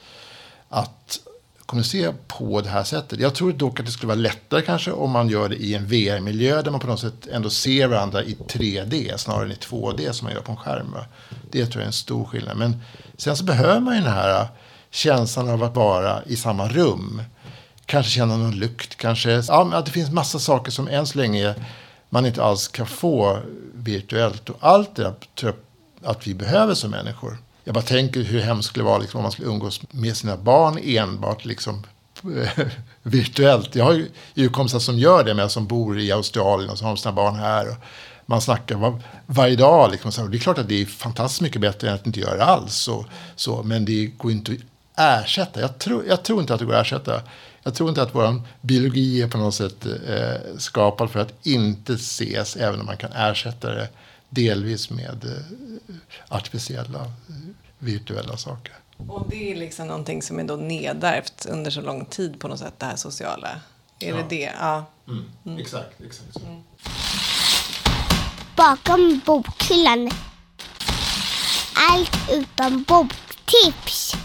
att 0.69 1.21
kommunicera 1.67 2.15
på 2.27 2.61
det 2.61 2.69
här 2.69 2.85
sättet. 2.85 3.21
Jag 3.21 3.35
tror 3.35 3.53
dock 3.53 3.81
att 3.81 3.87
det 3.87 3.93
skulle 3.93 4.09
vara 4.09 4.19
lättare 4.19 4.63
kanske 4.63 4.93
om 4.93 5.11
man 5.11 5.29
gör 5.29 5.49
det 5.49 5.57
i 5.57 5.75
en 5.75 5.87
VR-miljö 5.87 6.63
där 6.63 6.71
man 6.71 6.81
på 6.81 6.87
något 6.87 7.01
sätt 7.01 7.27
ändå 7.27 7.51
ser 7.51 7.87
varandra 7.87 8.23
i 8.23 8.35
3D 8.35 9.17
snarare 9.17 9.45
än 9.45 9.53
i 9.53 9.55
2D 9.55 10.13
som 10.13 10.25
man 10.25 10.35
gör 10.35 10.41
på 10.41 10.53
en 10.53 10.59
skärm. 10.59 10.95
Det 11.51 11.67
tror 11.67 11.75
jag 11.75 11.83
är 11.83 11.87
en 11.87 11.93
stor 11.93 12.25
skillnad. 12.25 12.57
Men 12.57 12.83
sen 13.17 13.37
så 13.37 13.45
behöver 13.45 13.81
man 13.81 13.95
ju 13.95 14.01
den 14.01 14.13
här 14.13 14.49
känslan 14.97 15.51
av 15.51 15.63
att 15.63 15.77
vara 15.77 16.23
i 16.27 16.37
samma 16.37 16.69
rum. 16.69 17.23
Kanske 17.87 18.13
känna 18.13 18.37
någon 18.37 18.59
lukt, 18.59 18.97
kanske. 18.97 19.43
Ja, 19.49 19.71
att 19.73 19.87
det 19.87 19.93
finns 19.93 20.11
massa 20.11 20.39
saker 20.39 20.71
som 20.71 20.89
än 20.89 21.07
så 21.07 21.19
länge 21.19 21.55
man 22.09 22.27
inte 22.27 22.45
alls 22.45 22.69
kan 22.69 22.87
få 22.87 23.39
virtuellt. 23.75 24.51
Och 24.51 24.57
allt 24.61 24.97
det 24.97 25.03
där 25.03 25.15
tror 25.35 25.55
jag 26.01 26.11
att 26.11 26.27
vi 26.27 26.35
behöver 26.35 26.75
som 26.75 26.91
människor. 26.91 27.39
Jag 27.65 27.75
bara 27.75 27.85
tänker 27.85 28.21
hur 28.21 28.41
hemskt 28.41 28.69
det 28.69 28.71
skulle 28.71 28.85
vara 28.85 28.99
liksom, 28.99 29.19
om 29.19 29.23
man 29.23 29.33
skulle 29.33 29.49
umgås 29.49 29.81
med 29.91 30.17
sina 30.17 30.37
barn 30.37 30.79
enbart 30.83 31.45
liksom, 31.45 31.83
virtuellt. 33.03 33.75
Jag 33.75 33.85
har 33.85 34.05
ju 34.35 34.49
kompisar 34.49 34.79
som 34.79 34.99
gör 34.99 35.25
det, 35.25 35.35
med 35.35 35.51
som 35.51 35.67
bor 35.67 35.99
i 35.99 36.13
Australien 36.13 36.71
och 36.71 36.79
som 36.79 36.87
har 36.87 36.97
sina 36.97 37.13
barn 37.13 37.35
här. 37.35 37.69
Och 37.69 37.77
man 38.27 38.41
snackar 38.41 38.77
var, 38.77 39.03
varje 39.27 39.57
dag. 39.57 39.91
Liksom, 39.91 40.13
så 40.13 40.27
det 40.27 40.37
är 40.37 40.39
klart 40.41 40.59
att 40.59 40.69
det 40.69 40.83
är 40.83 40.87
fantastiskt 40.87 41.41
mycket 41.41 41.61
bättre 41.61 41.89
än 41.89 41.95
att 41.95 42.07
inte 42.07 42.21
göra 42.21 42.37
det 42.37 42.45
alls. 42.45 42.89
Och, 42.89 43.05
så, 43.37 43.63
men 43.63 43.85
det 43.85 44.07
går 44.07 44.33
inte 44.33 44.53
att 44.53 44.59
ersätta. 44.97 45.61
Jag 45.61 45.79
tror, 45.79 46.07
jag 46.07 46.23
tror 46.23 46.41
inte 46.41 46.55
att 46.55 46.61
det 46.61 46.67
går 46.67 46.75
att 46.75 46.87
ersätta. 46.87 47.23
Jag 47.63 47.75
tror 47.75 47.89
inte 47.89 48.03
att 48.03 48.15
vår 48.15 48.43
biologi 48.61 49.23
är 49.23 49.29
på 49.29 49.39
något 49.39 49.55
sätt 49.55 49.87
eh, 49.87 50.57
skapad 50.59 51.11
för 51.11 51.21
att 51.21 51.47
inte 51.47 51.93
ses, 51.93 52.57
även 52.57 52.81
om 52.81 52.87
man 52.87 52.97
kan 52.97 53.13
ersätta 53.13 53.71
det 53.71 53.89
delvis 54.29 54.91
med 54.91 55.25
eh, 55.25 55.95
artificiella, 56.29 57.13
virtuella 57.79 58.37
saker. 58.37 58.73
Och 58.97 59.27
det 59.31 59.53
är 59.53 59.57
liksom 59.57 59.87
någonting 59.89 60.23
som 60.23 60.39
är 60.39 60.45
då 60.45 60.57
nedärvt 60.57 61.47
under 61.47 61.71
så 61.71 61.81
lång 61.81 62.05
tid 62.05 62.41
på 62.41 62.49
något 62.49 62.59
sätt, 62.59 62.75
det 62.79 62.87
här 62.87 62.97
sociala? 62.97 63.49
Är 63.99 64.09
ja. 64.09 64.17
det 64.17 64.23
det? 64.29 64.53
Ja. 64.61 64.85
Mm. 65.09 65.25
Mm. 65.47 65.59
Exakt, 65.59 66.01
exakt. 66.01 66.37
Mm. 66.37 66.63
Bakom 68.57 69.21
bokhyllan. 69.27 70.11
Allt 71.75 72.17
utom 72.33 72.83
boktips. 72.83 74.17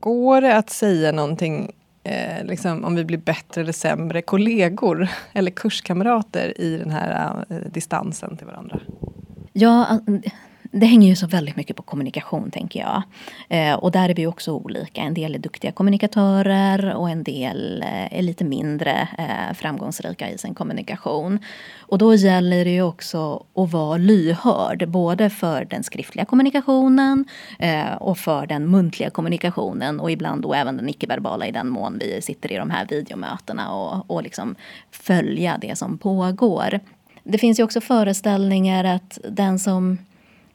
Går 0.00 0.40
det 0.40 0.56
att 0.56 0.70
säga 0.70 1.12
någonting 1.12 1.70
eh, 2.04 2.44
liksom, 2.44 2.84
om 2.84 2.94
vi 2.94 3.04
blir 3.04 3.18
bättre 3.18 3.60
eller 3.60 3.72
sämre 3.72 4.22
kollegor 4.22 5.08
eller 5.32 5.50
kurskamrater 5.50 6.60
i 6.60 6.76
den 6.76 6.90
här 6.90 7.44
eh, 7.50 7.56
distansen 7.56 8.36
till 8.36 8.46
varandra? 8.46 8.80
Ja, 9.52 10.00
det 10.72 10.86
hänger 10.86 11.08
ju 11.08 11.16
så 11.16 11.26
väldigt 11.26 11.56
mycket 11.56 11.76
på 11.76 11.82
kommunikation 11.82 12.50
tänker 12.50 12.80
jag. 12.80 13.02
Eh, 13.48 13.74
och 13.74 13.90
där 13.90 14.08
är 14.08 14.14
vi 14.14 14.26
också 14.26 14.52
olika. 14.52 15.00
En 15.00 15.14
del 15.14 15.34
är 15.34 15.38
duktiga 15.38 15.72
kommunikatörer 15.72 16.94
och 16.94 17.10
en 17.10 17.22
del 17.22 17.82
eh, 17.82 18.18
är 18.18 18.22
lite 18.22 18.44
mindre 18.44 19.08
eh, 19.18 19.54
framgångsrika 19.54 20.30
i 20.30 20.38
sin 20.38 20.54
kommunikation. 20.54 21.38
Och 21.78 21.98
då 21.98 22.14
gäller 22.14 22.64
det 22.64 22.70
ju 22.70 22.82
också 22.82 23.44
att 23.54 23.72
vara 23.72 23.96
lyhörd 23.96 24.88
både 24.88 25.30
för 25.30 25.64
den 25.64 25.82
skriftliga 25.82 26.24
kommunikationen 26.24 27.24
eh, 27.58 27.92
och 27.92 28.18
för 28.18 28.46
den 28.46 28.70
muntliga 28.70 29.10
kommunikationen 29.10 30.00
och 30.00 30.10
ibland 30.10 30.42
då 30.42 30.54
även 30.54 30.76
den 30.76 30.88
icke-verbala 30.88 31.46
i 31.46 31.52
den 31.52 31.68
mån 31.68 31.98
vi 32.00 32.22
sitter 32.22 32.52
i 32.52 32.56
de 32.56 32.70
här 32.70 32.86
videomötena 32.86 33.72
och, 33.72 34.10
och 34.10 34.22
liksom 34.22 34.54
följa 34.90 35.58
det 35.60 35.78
som 35.78 35.98
pågår. 35.98 36.80
Det 37.22 37.38
finns 37.38 37.60
ju 37.60 37.64
också 37.64 37.80
föreställningar 37.80 38.84
att 38.84 39.18
den 39.28 39.58
som 39.58 39.98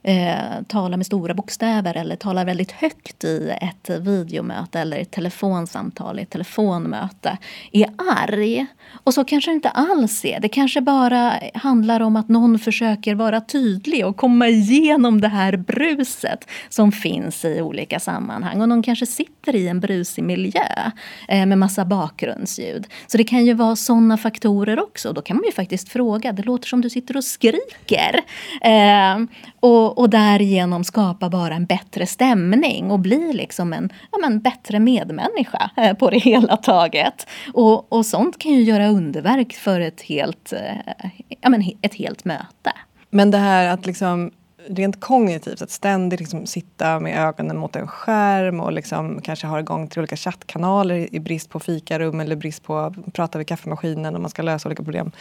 eh, 0.05 0.63
talar 0.67 0.97
med 0.97 1.05
stora 1.05 1.33
bokstäver 1.33 1.97
eller 1.97 2.15
talar 2.15 2.45
väldigt 2.45 2.71
högt 2.71 3.23
i 3.23 3.53
ett 3.61 3.89
videomöte 3.99 4.79
eller 4.79 4.97
ett 4.97 5.11
telefonsamtal, 5.11 6.19
ett 6.19 6.29
telefonmöte, 6.29 7.37
är 7.71 7.89
arg. 7.97 8.65
Och 9.03 9.13
så 9.13 9.23
kanske 9.23 9.51
det 9.51 9.55
inte 9.55 9.69
alls 9.69 10.25
är. 10.25 10.39
Det 10.39 10.49
kanske 10.49 10.81
bara 10.81 11.33
handlar 11.53 11.99
om 11.99 12.15
att 12.15 12.29
någon 12.29 12.59
försöker 12.59 13.15
vara 13.15 13.41
tydlig 13.41 14.05
och 14.05 14.17
komma 14.17 14.47
igenom 14.47 15.21
det 15.21 15.27
här 15.27 15.57
bruset 15.57 16.49
som 16.69 16.91
finns 16.91 17.45
i 17.45 17.61
olika 17.61 17.99
sammanhang. 17.99 18.61
Och 18.61 18.69
någon 18.69 18.83
kanske 18.83 19.05
sitter 19.05 19.55
i 19.55 19.67
en 19.67 19.79
brusig 19.79 20.23
miljö 20.23 20.91
eh, 21.27 21.45
med 21.45 21.57
massa 21.57 21.85
bakgrundsljud. 21.85 22.87
Så 23.07 23.17
det 23.17 23.23
kan 23.23 23.45
ju 23.45 23.53
vara 23.53 23.75
sådana 23.75 24.17
faktorer 24.17 24.79
också. 24.79 25.13
Då 25.13 25.21
kan 25.21 25.37
man 25.37 25.45
ju 25.45 25.51
faktiskt 25.51 25.89
fråga, 25.89 26.31
det 26.31 26.43
låter 26.43 26.67
som 26.67 26.81
du 26.81 26.89
sitter 26.89 27.17
och 27.17 27.23
skriker. 27.23 28.21
Eh, 28.61 29.17
och, 29.59 29.94
och 29.95 30.09
därigenom 30.09 30.83
skapa 30.83 31.29
bara 31.29 31.55
en 31.55 31.65
bättre 31.65 32.05
stämning 32.05 32.91
och 32.91 32.99
bli 32.99 33.33
liksom 33.33 33.73
en 33.73 33.93
ja, 34.11 34.17
men, 34.21 34.39
bättre 34.39 34.79
medmänniska 34.79 35.71
eh, 35.77 35.93
på 35.93 36.09
det 36.09 36.17
hela 36.23 36.57
taget. 36.57 37.27
Och, 37.53 37.93
och 37.93 38.05
sånt 38.05 38.39
kan 38.39 38.51
ju 38.51 38.61
göra 38.61 38.87
underverk 38.87 39.53
för 39.53 39.79
ett 39.79 40.01
helt, 40.01 40.53
eh, 40.53 40.93
ja, 41.41 41.49
men, 41.49 41.63
ett 41.81 41.93
helt 41.93 42.25
möte. 42.25 42.71
Men 43.09 43.31
det 43.31 43.37
här 43.37 43.67
att 43.67 43.85
liksom 43.85 44.31
rent 44.67 44.99
kognitivt, 44.99 45.61
att 45.61 45.71
ständigt 45.71 46.19
liksom 46.19 46.45
sitta 46.45 46.99
med 46.99 47.19
ögonen 47.19 47.57
mot 47.57 47.75
en 47.75 47.87
skärm 47.87 48.59
och 48.59 48.73
liksom 48.73 49.21
kanske 49.21 49.47
ha 49.47 49.59
igång 49.59 49.87
till 49.87 49.99
olika 49.99 50.15
chattkanaler 50.15 51.15
i 51.15 51.19
brist 51.19 51.49
på 51.49 51.59
fikarum 51.59 52.19
eller 52.19 52.35
brist 52.35 52.63
på 52.63 52.77
att 52.77 53.13
prata 53.13 53.37
vid 53.37 53.47
kaffemaskinen 53.47 54.15
om 54.15 54.21
man 54.21 54.31
ska 54.31 54.41
lösa 54.41 54.69
olika 54.69 54.83
problem 54.83 55.11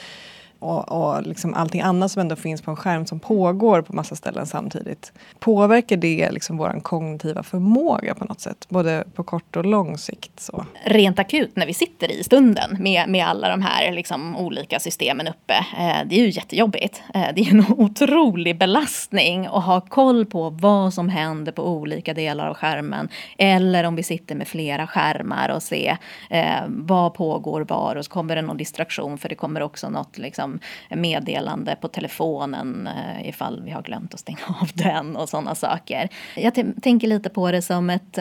och, 0.64 0.92
och 0.92 1.22
liksom 1.22 1.54
allting 1.54 1.80
annat 1.80 2.10
som 2.10 2.20
ändå 2.20 2.36
finns 2.36 2.62
på 2.62 2.70
en 2.70 2.76
skärm 2.76 3.06
som 3.06 3.20
pågår 3.20 3.82
på 3.82 3.92
massa 3.92 4.16
ställen 4.16 4.46
samtidigt. 4.46 5.12
Påverkar 5.38 5.96
det 5.96 6.30
liksom 6.30 6.56
vår 6.56 6.80
kognitiva 6.82 7.42
förmåga 7.42 8.14
på 8.14 8.24
något 8.24 8.40
sätt? 8.40 8.66
Både 8.68 9.04
på 9.14 9.22
kort 9.22 9.56
och 9.56 9.64
lång 9.64 9.98
sikt? 9.98 10.40
Så? 10.40 10.64
Rent 10.84 11.18
akut 11.18 11.56
när 11.56 11.66
vi 11.66 11.74
sitter 11.74 12.10
i 12.10 12.24
stunden 12.24 12.76
med, 12.80 13.08
med 13.08 13.26
alla 13.26 13.48
de 13.48 13.62
här 13.62 13.92
liksom 13.92 14.36
olika 14.36 14.80
systemen 14.80 15.28
uppe. 15.28 15.54
Eh, 15.54 16.06
det 16.06 16.20
är 16.20 16.24
ju 16.24 16.30
jättejobbigt. 16.30 17.02
Eh, 17.14 17.26
det 17.34 17.40
är 17.40 17.50
en 17.50 17.64
otrolig 17.78 18.58
belastning 18.58 19.46
att 19.46 19.64
ha 19.64 19.80
koll 19.80 20.26
på 20.26 20.50
vad 20.50 20.94
som 20.94 21.08
händer 21.08 21.52
på 21.52 21.68
olika 21.68 22.14
delar 22.14 22.48
av 22.48 22.54
skärmen. 22.54 23.08
Eller 23.38 23.84
om 23.84 23.96
vi 23.96 24.02
sitter 24.02 24.34
med 24.34 24.48
flera 24.48 24.86
skärmar 24.86 25.48
och 25.48 25.62
ser 25.62 25.98
eh, 26.30 26.62
vad 26.66 27.14
pågår 27.14 27.60
var 27.60 27.96
och 27.96 28.04
så 28.04 28.10
kommer 28.10 28.36
det 28.36 28.42
någon 28.42 28.56
distraktion 28.56 29.18
för 29.18 29.28
det 29.28 29.34
kommer 29.34 29.62
också 29.62 29.90
något 29.90 30.18
liksom, 30.18 30.53
liksom 30.54 31.00
meddelande 31.00 31.76
på 31.80 31.88
telefonen 31.88 32.86
eh, 32.86 33.28
ifall 33.28 33.62
vi 33.64 33.70
har 33.70 33.82
glömt 33.82 34.14
att 34.14 34.20
stänga 34.20 34.46
av 34.60 34.70
den 34.74 35.16
och 35.16 35.28
sådana 35.28 35.54
saker. 35.54 36.08
Jag 36.36 36.54
tänker 36.82 37.08
lite 37.08 37.30
på 37.30 37.50
det 37.50 37.62
som 37.62 37.90
ett 37.90 38.18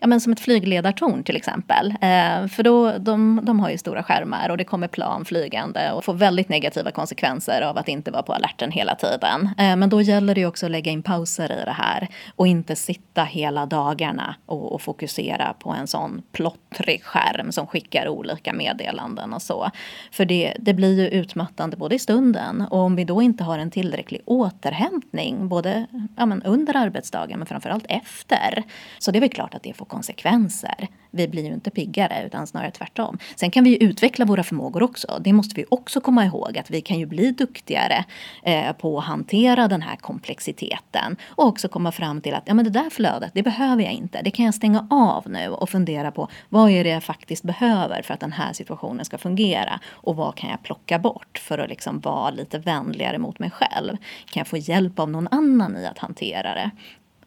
ja, 0.00 0.06
men 0.06 0.20
som 0.20 0.32
ett 0.32 0.40
flygledartorn 0.40 1.24
till 1.24 1.36
exempel. 1.36 1.90
Eh, 1.90 2.46
för 2.46 2.62
då, 2.62 2.98
de, 2.98 3.40
de 3.42 3.60
har 3.60 3.70
ju 3.70 3.78
stora 3.78 4.02
skärmar 4.02 4.48
och 4.48 4.56
det 4.56 4.64
kommer 4.64 4.88
plan 4.88 5.24
flygande 5.24 5.92
och 5.92 6.04
får 6.04 6.14
väldigt 6.14 6.48
negativa 6.48 6.90
konsekvenser 6.90 7.62
av 7.62 7.78
att 7.78 7.88
inte 7.88 8.10
vara 8.10 8.22
på 8.22 8.32
alerten 8.32 8.70
hela 8.70 8.94
tiden. 8.94 9.50
Eh, 9.58 9.76
men 9.76 9.88
då 9.88 10.02
gäller 10.02 10.34
det 10.34 10.40
ju 10.40 10.46
också 10.46 10.66
att 10.66 10.72
lägga 10.72 10.92
in 10.92 11.02
pauser 11.02 11.52
i 11.52 11.64
det 11.64 11.76
här 11.78 12.08
och 12.36 12.46
inte 12.46 12.76
sitta 12.76 13.24
hela 13.24 13.66
dagarna 13.66 14.34
och, 14.46 14.72
och 14.72 14.82
fokusera 14.82 15.54
på 15.58 15.70
en 15.70 15.86
sån 15.86 16.22
plottrig 16.32 17.04
skärm 17.04 17.52
som 17.52 17.66
skickar 17.66 18.08
olika 18.08 18.52
meddelanden 18.52 19.32
och 19.32 19.42
så. 19.42 19.70
För 20.12 20.24
det, 20.24 20.54
det 20.58 20.74
blir 20.74 21.00
ju 21.00 21.08
utmattande 21.08 21.76
både 21.76 21.94
i 21.94 21.98
stunden 21.98 22.60
och 22.70 22.78
om 22.78 22.96
vi 22.96 23.04
då 23.04 23.22
inte 23.22 23.44
har 23.44 23.58
en 23.58 23.70
tillräcklig 23.70 24.20
återhämtning 24.24 25.48
både 25.48 25.86
ja, 26.16 26.26
men 26.26 26.42
under 26.42 26.76
arbetsdagen 26.76 27.38
men 27.38 27.46
framförallt 27.46 27.86
efter. 27.88 28.62
Så 28.98 29.10
det 29.10 29.18
är 29.18 29.20
väl 29.20 29.30
klart 29.30 29.54
att 29.54 29.62
det 29.62 29.72
får 29.72 29.89
konsekvenser. 29.90 30.88
Vi 31.10 31.28
blir 31.28 31.44
ju 31.44 31.54
inte 31.54 31.70
piggare 31.70 32.22
utan 32.26 32.46
snarare 32.46 32.70
tvärtom. 32.70 33.18
Sen 33.36 33.50
kan 33.50 33.64
vi 33.64 33.70
ju 33.70 33.76
utveckla 33.76 34.24
våra 34.24 34.42
förmågor 34.42 34.82
också. 34.82 35.18
Det 35.20 35.32
måste 35.32 35.54
vi 35.54 35.64
också 35.68 36.00
komma 36.00 36.24
ihåg 36.24 36.58
att 36.58 36.70
vi 36.70 36.80
kan 36.80 36.98
ju 36.98 37.06
bli 37.06 37.32
duktigare 37.32 38.04
eh, 38.42 38.72
på 38.72 38.98
att 38.98 39.04
hantera 39.04 39.68
den 39.68 39.82
här 39.82 39.96
komplexiteten 39.96 41.16
och 41.26 41.46
också 41.46 41.68
komma 41.68 41.92
fram 41.92 42.20
till 42.20 42.34
att 42.34 42.42
ja, 42.46 42.54
men 42.54 42.64
det 42.64 42.70
där 42.70 42.90
flödet, 42.90 43.30
det 43.34 43.42
behöver 43.42 43.82
jag 43.82 43.92
inte. 43.92 44.22
Det 44.22 44.30
kan 44.30 44.44
jag 44.44 44.54
stänga 44.54 44.86
av 44.90 45.30
nu 45.30 45.48
och 45.48 45.70
fundera 45.70 46.10
på 46.10 46.28
vad 46.48 46.70
är 46.70 46.84
det 46.84 46.90
jag 46.90 47.04
faktiskt 47.04 47.42
behöver 47.42 48.02
för 48.02 48.14
att 48.14 48.20
den 48.20 48.32
här 48.32 48.52
situationen 48.52 49.04
ska 49.04 49.18
fungera 49.18 49.80
och 49.86 50.16
vad 50.16 50.34
kan 50.34 50.50
jag 50.50 50.62
plocka 50.62 50.98
bort 50.98 51.38
för 51.38 51.58
att 51.58 51.68
liksom 51.68 52.00
vara 52.00 52.30
lite 52.30 52.58
vänligare 52.58 53.18
mot 53.18 53.38
mig 53.38 53.50
själv. 53.50 53.96
Kan 54.26 54.40
jag 54.40 54.46
få 54.46 54.56
hjälp 54.56 54.98
av 54.98 55.10
någon 55.10 55.28
annan 55.30 55.76
i 55.76 55.86
att 55.86 55.98
hantera 55.98 56.54
det? 56.54 56.70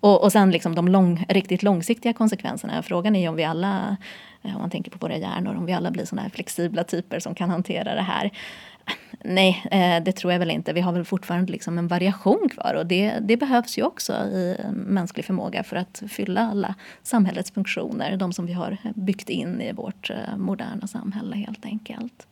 Och, 0.03 0.23
och 0.23 0.31
sen 0.31 0.51
liksom 0.51 0.75
de 0.75 0.87
lång, 0.87 1.25
riktigt 1.29 1.63
långsiktiga 1.63 2.13
konsekvenserna. 2.13 2.83
Frågan 2.83 3.15
är 3.15 3.21
ju 3.21 3.27
om 3.27 3.35
vi 3.35 3.43
alla, 3.43 3.97
eh, 4.41 4.55
om 4.55 4.61
man 4.61 4.69
tänker 4.69 4.91
på 4.91 4.97
våra 4.97 5.17
hjärnor, 5.17 5.55
om 5.55 5.65
vi 5.65 5.73
alla 5.73 5.91
blir 5.91 6.05
sådana 6.05 6.21
här 6.21 6.29
flexibla 6.29 6.83
typer 6.83 7.19
som 7.19 7.35
kan 7.35 7.49
hantera 7.49 7.95
det 7.95 8.01
här. 8.01 8.31
Nej, 9.23 9.65
eh, 9.71 10.03
det 10.03 10.11
tror 10.11 10.33
jag 10.33 10.39
väl 10.39 10.51
inte. 10.51 10.73
Vi 10.73 10.81
har 10.81 10.93
väl 10.93 11.05
fortfarande 11.05 11.51
liksom 11.51 11.77
en 11.77 11.87
variation 11.87 12.49
kvar 12.51 12.73
och 12.73 12.85
det, 12.85 13.19
det 13.21 13.37
behövs 13.37 13.77
ju 13.77 13.83
också 13.83 14.13
i 14.13 14.57
mänsklig 14.73 15.25
förmåga 15.25 15.63
för 15.63 15.75
att 15.75 16.03
fylla 16.09 16.41
alla 16.41 16.75
samhällets 17.03 17.51
funktioner. 17.51 18.17
De 18.17 18.33
som 18.33 18.45
vi 18.45 18.53
har 18.53 18.77
byggt 18.95 19.29
in 19.29 19.61
i 19.61 19.71
vårt 19.71 20.09
eh, 20.09 20.37
moderna 20.37 20.87
samhälle 20.87 21.35
helt 21.35 21.65
enkelt. 21.65 22.27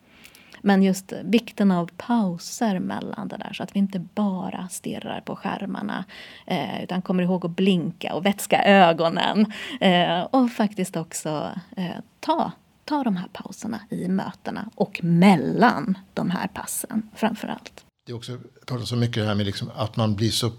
Men 0.63 0.83
just 0.83 1.13
vikten 1.23 1.71
av 1.71 1.89
pauser 1.97 2.79
mellan 2.79 3.27
det 3.27 3.37
där 3.37 3.53
så 3.53 3.63
att 3.63 3.75
vi 3.75 3.79
inte 3.79 3.99
bara 3.99 4.67
stirrar 4.67 5.21
på 5.21 5.35
skärmarna 5.35 6.05
eh, 6.47 6.83
utan 6.83 7.01
kommer 7.01 7.23
ihåg 7.23 7.45
att 7.45 7.55
blinka 7.55 8.13
och 8.13 8.25
vätska 8.25 8.63
ögonen 8.63 9.53
eh, 9.81 10.21
och 10.21 10.51
faktiskt 10.51 10.95
också 10.95 11.51
eh, 11.77 11.95
ta 12.19 12.51
ta 12.85 13.03
de 13.03 13.17
här 13.17 13.27
pauserna 13.33 13.79
i 13.89 14.07
mötena 14.07 14.69
och 14.75 14.99
mellan 15.03 15.97
de 16.13 16.29
här 16.29 16.47
passen 16.47 17.09
framför 17.15 17.47
allt. 17.47 17.85
Det 18.05 18.11
är 18.11 18.15
också 18.15 18.37
pratat 18.65 18.87
så 18.87 18.95
mycket 18.95 19.23
det 19.23 19.27
här 19.27 19.35
med 19.35 19.45
liksom 19.45 19.71
att 19.75 19.95
man 19.95 20.15
blir 20.15 20.31
så 20.31 20.51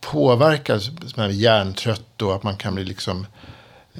påverkad, 0.00 0.82
som 0.82 1.22
är 1.22 1.28
hjärntrött 1.28 2.22
och 2.22 2.34
att 2.34 2.42
man 2.42 2.56
kan 2.56 2.74
bli 2.74 2.84
liksom 2.84 3.26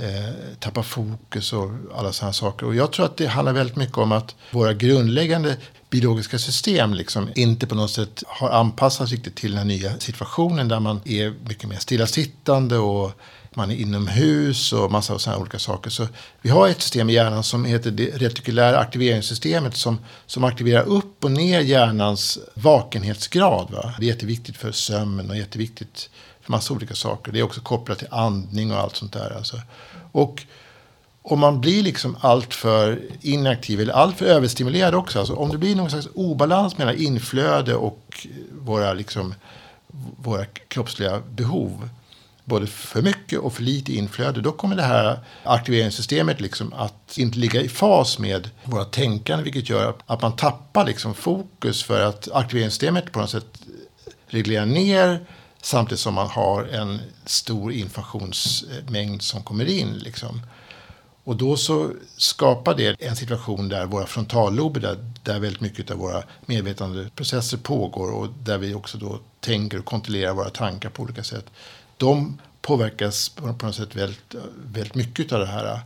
eh, 0.03 0.57
tappa 0.61 0.83
fokus 0.83 1.53
och 1.53 1.71
alla 1.95 2.13
sådana 2.13 2.33
saker. 2.33 2.67
Och 2.67 2.75
jag 2.75 2.93
tror 2.93 3.07
att 3.07 3.17
det 3.17 3.27
handlar 3.27 3.53
väldigt 3.53 3.77
mycket 3.77 3.99
om 3.99 4.13
att 4.13 4.35
våra 4.51 4.73
grundläggande 4.73 5.57
biologiska 5.91 6.39
system 6.39 6.95
liksom 6.95 7.29
inte 7.35 7.67
på 7.67 7.75
något 7.75 7.91
sätt 7.91 8.23
har 8.27 8.51
anpassats 8.51 9.13
riktigt 9.13 9.37
till 9.37 9.51
den 9.51 9.59
här 9.59 9.65
nya 9.65 9.99
situationen 9.99 10.69
där 10.69 10.81
man 10.81 11.01
är 11.05 11.35
mycket 11.49 11.69
mer 11.69 11.77
stillasittande 11.77 12.79
och 12.79 13.13
man 13.55 13.71
är 13.71 13.75
inomhus 13.75 14.73
och 14.73 14.91
massa 14.91 15.19
sådana 15.19 15.41
olika 15.41 15.59
saker. 15.59 15.91
Så 15.91 16.09
vi 16.43 16.51
har 16.51 16.69
ett 16.69 16.83
system 16.83 17.11
i 17.11 17.13
hjärnan 17.13 17.45
som 17.45 17.65
heter 17.65 17.91
det 17.91 18.11
retikulära 18.11 18.79
aktiveringssystemet 18.79 19.77
som, 19.77 19.99
som 20.27 20.45
aktiverar 20.45 20.83
upp 20.85 21.25
och 21.25 21.31
ner 21.31 21.61
hjärnans 21.61 22.39
vakenhetsgrad. 22.55 23.71
Va? 23.71 23.95
Det 23.99 24.07
är 24.07 24.09
jätteviktigt 24.09 24.57
för 24.57 24.73
sömn 24.73 25.31
och 25.31 25.37
jätteviktigt 25.37 26.11
massa 26.49 26.75
olika 26.75 26.95
saker. 26.95 27.33
Det 27.33 27.39
är 27.39 27.43
också 27.43 27.61
kopplat 27.61 27.99
till 27.99 28.09
andning 28.11 28.73
och 28.73 28.79
allt 28.79 28.97
sånt 28.97 29.13
där. 29.13 29.37
Alltså. 29.37 29.61
Och 30.13 30.47
om 31.23 31.39
man 31.39 31.61
blir 31.61 31.83
liksom 31.83 32.17
alltför 32.21 33.03
inaktiv 33.21 33.81
eller 33.81 33.93
alltför 33.93 34.27
överstimulerad 34.27 34.95
också. 34.95 35.19
Alltså 35.19 35.35
om 35.35 35.49
det 35.51 35.59
blir 35.59 35.77
någon 35.77 35.91
slags 35.91 36.09
obalans 36.15 36.79
mellan 36.79 36.97
inflöde 36.97 37.75
och 37.75 38.27
våra, 38.53 38.93
liksom, 38.93 39.35
våra 40.17 40.45
kroppsliga 40.45 41.23
behov. 41.31 41.89
Både 42.45 42.67
för 42.67 43.03
mycket 43.03 43.39
och 43.39 43.53
för 43.53 43.63
lite 43.63 43.93
inflöde. 43.93 44.41
Då 44.41 44.53
kommer 44.53 44.77
det 44.77 44.83
här 44.83 45.19
aktiveringssystemet 45.45 46.41
liksom 46.41 46.73
att 46.73 47.19
inte 47.19 47.39
ligga 47.39 47.61
i 47.61 47.69
fas 47.69 48.19
med 48.19 48.51
våra 48.65 48.85
tänkande. 48.85 49.45
Vilket 49.45 49.69
gör 49.69 49.95
att 50.07 50.23
man 50.23 50.37
tappar 50.37 50.87
liksom 50.87 51.15
fokus 51.15 51.83
för 51.83 52.01
att 52.01 52.29
aktiveringssystemet 52.33 53.13
på 53.13 53.21
något 53.21 53.31
sätt 53.31 53.61
reglerar 54.27 54.67
ner 54.67 55.27
Samtidigt 55.63 56.01
som 56.01 56.15
man 56.15 56.29
har 56.29 56.65
en 56.65 57.01
stor 57.25 57.73
informationsmängd 57.73 59.23
som 59.23 59.43
kommer 59.43 59.65
in. 59.65 59.99
Liksom. 59.99 60.43
Och 61.25 61.37
då 61.37 61.57
så 61.57 61.91
skapar 62.17 62.75
det 62.75 62.97
en 63.01 63.17
situation 63.17 63.69
där 63.69 63.87
våra 63.87 64.07
frontallober, 64.07 64.81
där, 64.81 65.13
där 65.23 65.39
väldigt 65.39 65.61
mycket 65.61 65.91
av 65.91 65.97
våra 65.97 66.23
medvetandeprocesser 66.47 67.57
pågår 67.57 68.11
och 68.11 68.29
där 68.45 68.59
vi 68.59 68.75
också 68.75 68.99
då 68.99 69.21
tänker 69.41 69.79
och 69.79 69.85
kontrollerar 69.85 70.35
våra 70.35 70.51
tankar 70.51 70.91
på 70.91 71.03
olika 71.03 71.25
sätt. 71.25 71.45
De 71.97 72.39
påverkas 72.61 73.29
på 73.29 73.47
något 73.47 73.75
sätt 73.75 73.97
väldigt, 73.97 74.35
väldigt 74.65 74.95
mycket 74.95 75.33
av 75.33 75.41
det 75.41 75.47
här. 75.47 75.81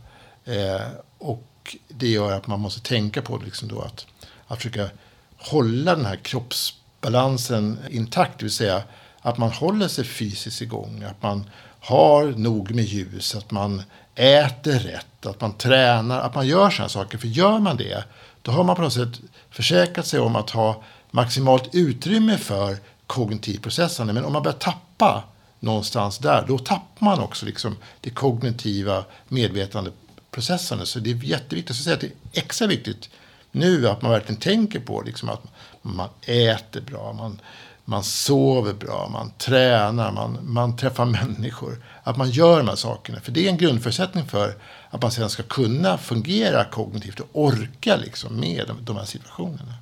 Eh, 0.45 0.87
och 1.17 1.77
det 1.87 2.07
gör 2.07 2.31
att 2.31 2.47
man 2.47 2.59
måste 2.59 2.81
tänka 2.81 3.21
på 3.21 3.37
liksom 3.37 3.67
då 3.67 3.81
att, 3.81 4.05
att 4.47 4.57
försöka 4.57 4.89
hålla 5.37 5.95
den 5.95 6.05
här 6.05 6.15
kroppsbalansen 6.15 7.79
intakt. 7.89 8.39
Det 8.39 8.45
vill 8.45 8.51
säga 8.51 8.83
att 9.23 9.37
man 9.37 9.51
håller 9.51 9.87
sig 9.87 10.05
fysiskt 10.05 10.61
igång, 10.61 11.03
att 11.03 11.21
man 11.21 11.49
har 11.79 12.25
nog 12.25 12.71
med 12.71 12.85
ljus, 12.85 13.35
att 13.35 13.51
man 13.51 13.83
äter 14.15 14.79
rätt, 14.79 15.25
att 15.25 15.41
man 15.41 15.53
tränar, 15.53 16.19
att 16.19 16.35
man 16.35 16.47
gör 16.47 16.69
sådana 16.69 16.89
saker. 16.89 17.17
För 17.17 17.27
gör 17.27 17.59
man 17.59 17.77
det, 17.77 18.03
då 18.41 18.51
har 18.51 18.63
man 18.63 18.75
på 18.75 18.81
något 18.81 18.93
sätt 18.93 19.21
försäkrat 19.49 20.07
sig 20.07 20.19
om 20.19 20.35
att 20.35 20.49
ha 20.49 20.83
maximalt 21.11 21.69
utrymme 21.75 22.37
för 22.37 22.77
kognitiv 23.07 23.59
processande. 23.59 24.13
Men 24.13 24.25
om 24.25 24.33
man 24.33 24.43
börjar 24.43 24.57
tappa 24.57 25.23
någonstans 25.59 26.17
där, 26.17 26.45
då 26.47 26.57
tappar 26.57 27.05
man 27.05 27.19
också 27.19 27.45
liksom 27.45 27.77
det 28.01 28.09
kognitiva 28.09 29.03
medvetandeprocessandet. 29.27 30.87
Så 30.87 30.99
det 30.99 31.11
är 31.11 31.15
jätteviktigt. 31.15 31.75
Så 31.75 31.93
att 31.93 32.01
det 32.01 32.07
är 32.07 32.13
extra 32.31 32.67
viktigt 32.67 33.09
nu 33.51 33.89
att 33.89 34.01
man 34.01 34.11
verkligen 34.11 34.41
tänker 34.41 34.79
på 34.79 35.01
liksom 35.01 35.29
att 35.29 35.43
man 35.81 36.09
äter 36.21 36.81
bra, 36.81 37.13
man 37.13 37.39
man 37.85 38.03
sover 38.03 38.73
bra, 38.73 39.09
man 39.11 39.31
tränar, 39.37 40.11
man, 40.11 40.37
man 40.41 40.77
träffar 40.77 41.05
människor. 41.05 41.83
Att 42.03 42.17
man 42.17 42.29
gör 42.29 42.57
de 42.57 42.67
här 42.67 42.75
sakerna. 42.75 43.19
För 43.19 43.31
det 43.31 43.45
är 43.45 43.49
en 43.49 43.57
grundförutsättning 43.57 44.25
för 44.25 44.55
att 44.89 45.01
man 45.01 45.11
sedan 45.11 45.29
ska 45.29 45.43
kunna 45.43 45.97
fungera 45.97 46.65
kognitivt 46.65 47.19
och 47.19 47.27
orka 47.33 47.95
liksom 47.95 48.39
med 48.39 48.63
de, 48.67 48.85
de 48.85 48.95
här 48.95 49.05
situationerna. 49.05 49.73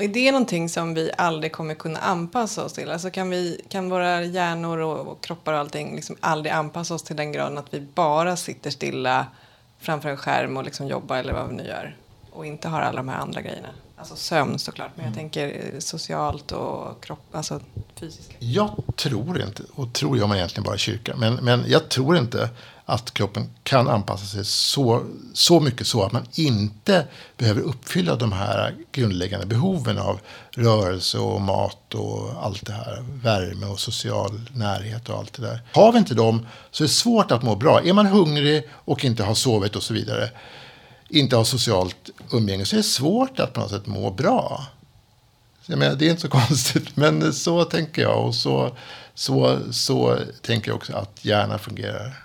Är 0.00 0.08
det 0.08 0.32
någonting 0.32 0.68
som 0.68 0.94
vi 0.94 1.10
aldrig 1.18 1.52
kommer 1.52 1.74
kunna 1.74 1.98
anpassa 1.98 2.64
oss 2.64 2.72
till? 2.72 2.90
Alltså 2.90 3.10
kan, 3.10 3.30
vi, 3.30 3.60
kan 3.68 3.90
våra 3.90 4.24
hjärnor 4.24 4.78
och, 4.78 5.08
och 5.08 5.20
kroppar 5.20 5.52
och 5.52 5.58
allting 5.58 5.96
liksom 5.96 6.16
aldrig 6.20 6.52
anpassa 6.52 6.94
oss 6.94 7.02
till 7.02 7.16
den 7.16 7.32
graden 7.32 7.58
att 7.58 7.74
vi 7.74 7.80
bara 7.80 8.36
sitter 8.36 8.70
stilla 8.70 9.26
framför 9.78 10.08
en 10.08 10.16
skärm 10.16 10.56
och 10.56 10.64
liksom 10.64 10.88
jobbar 10.88 11.16
eller 11.16 11.32
vad 11.32 11.48
vi 11.48 11.54
nu 11.54 11.66
gör 11.66 11.96
och 12.32 12.46
inte 12.46 12.68
har 12.68 12.80
alla 12.80 12.96
de 12.96 13.08
här 13.08 13.18
andra 13.18 13.40
grejerna? 13.40 13.68
Alltså 14.00 14.16
sömn 14.16 14.58
såklart, 14.58 14.90
men 14.94 15.04
jag 15.04 15.12
mm. 15.12 15.18
tänker 15.18 15.72
eh, 15.74 15.78
socialt 15.78 16.52
och 16.52 17.04
kropp, 17.04 17.24
alltså 17.32 17.60
fysiskt. 18.00 18.32
Jag 18.38 18.82
tror 18.96 19.42
inte, 19.42 19.62
och 19.74 19.92
tror 19.92 20.18
gör 20.18 20.26
man 20.26 20.36
egentligen 20.36 20.64
bara 20.64 20.74
i 20.74 20.78
kyrkan, 20.78 21.18
men, 21.18 21.34
men 21.34 21.64
jag 21.68 21.88
tror 21.88 22.16
inte 22.16 22.48
att 22.84 23.14
kroppen 23.14 23.50
kan 23.62 23.88
anpassa 23.88 24.26
sig 24.26 24.44
så, 24.44 25.02
så 25.34 25.60
mycket 25.60 25.86
så 25.86 26.02
att 26.02 26.12
man 26.12 26.26
inte 26.32 27.06
behöver 27.36 27.60
uppfylla 27.60 28.16
de 28.16 28.32
här 28.32 28.74
grundläggande 28.92 29.46
behoven 29.46 29.98
av 29.98 30.20
rörelse 30.50 31.18
och 31.18 31.40
mat 31.40 31.94
och 31.94 32.44
allt 32.44 32.66
det 32.66 32.72
här. 32.72 33.04
Värme 33.22 33.66
och 33.66 33.80
social 33.80 34.40
närhet 34.54 35.08
och 35.08 35.18
allt 35.18 35.32
det 35.32 35.42
där. 35.42 35.62
Har 35.72 35.92
vi 35.92 35.98
inte 35.98 36.14
dem 36.14 36.46
så 36.70 36.84
är 36.84 36.88
det 36.88 36.94
svårt 36.94 37.30
att 37.30 37.42
må 37.42 37.56
bra. 37.56 37.80
Är 37.84 37.92
man 37.92 38.06
hungrig 38.06 38.68
och 38.72 39.04
inte 39.04 39.22
har 39.22 39.34
sovit 39.34 39.76
och 39.76 39.82
så 39.82 39.94
vidare 39.94 40.30
inte 41.10 41.36
har 41.36 41.44
socialt 41.44 42.10
umgänge 42.32 42.64
så 42.64 42.76
är 42.76 42.78
det 42.78 42.82
svårt 42.82 43.40
att 43.40 43.52
på 43.52 43.60
något 43.60 43.70
sätt 43.70 43.86
må 43.86 44.10
bra. 44.10 44.66
Jag 45.66 45.78
menar, 45.78 45.96
det 45.96 46.06
är 46.06 46.10
inte 46.10 46.22
så 46.22 46.28
konstigt, 46.48 46.96
men 46.96 47.32
så 47.32 47.64
tänker 47.64 48.02
jag 48.02 48.26
och 48.26 48.34
så, 48.34 48.76
så, 49.14 49.58
så 49.70 50.18
tänker 50.42 50.70
jag 50.70 50.76
också 50.76 50.96
att 50.96 51.24
hjärnan 51.24 51.58
fungerar. 51.58 52.24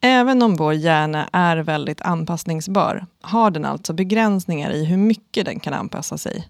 Även 0.00 0.42
om 0.42 0.56
vår 0.56 0.74
hjärna 0.74 1.28
är 1.32 1.56
väldigt 1.56 2.00
anpassningsbar 2.00 3.06
har 3.20 3.50
den 3.50 3.64
alltså 3.64 3.92
begränsningar 3.92 4.70
i 4.70 4.84
hur 4.84 4.96
mycket 4.96 5.46
den 5.46 5.60
kan 5.60 5.74
anpassa 5.74 6.18
sig. 6.18 6.48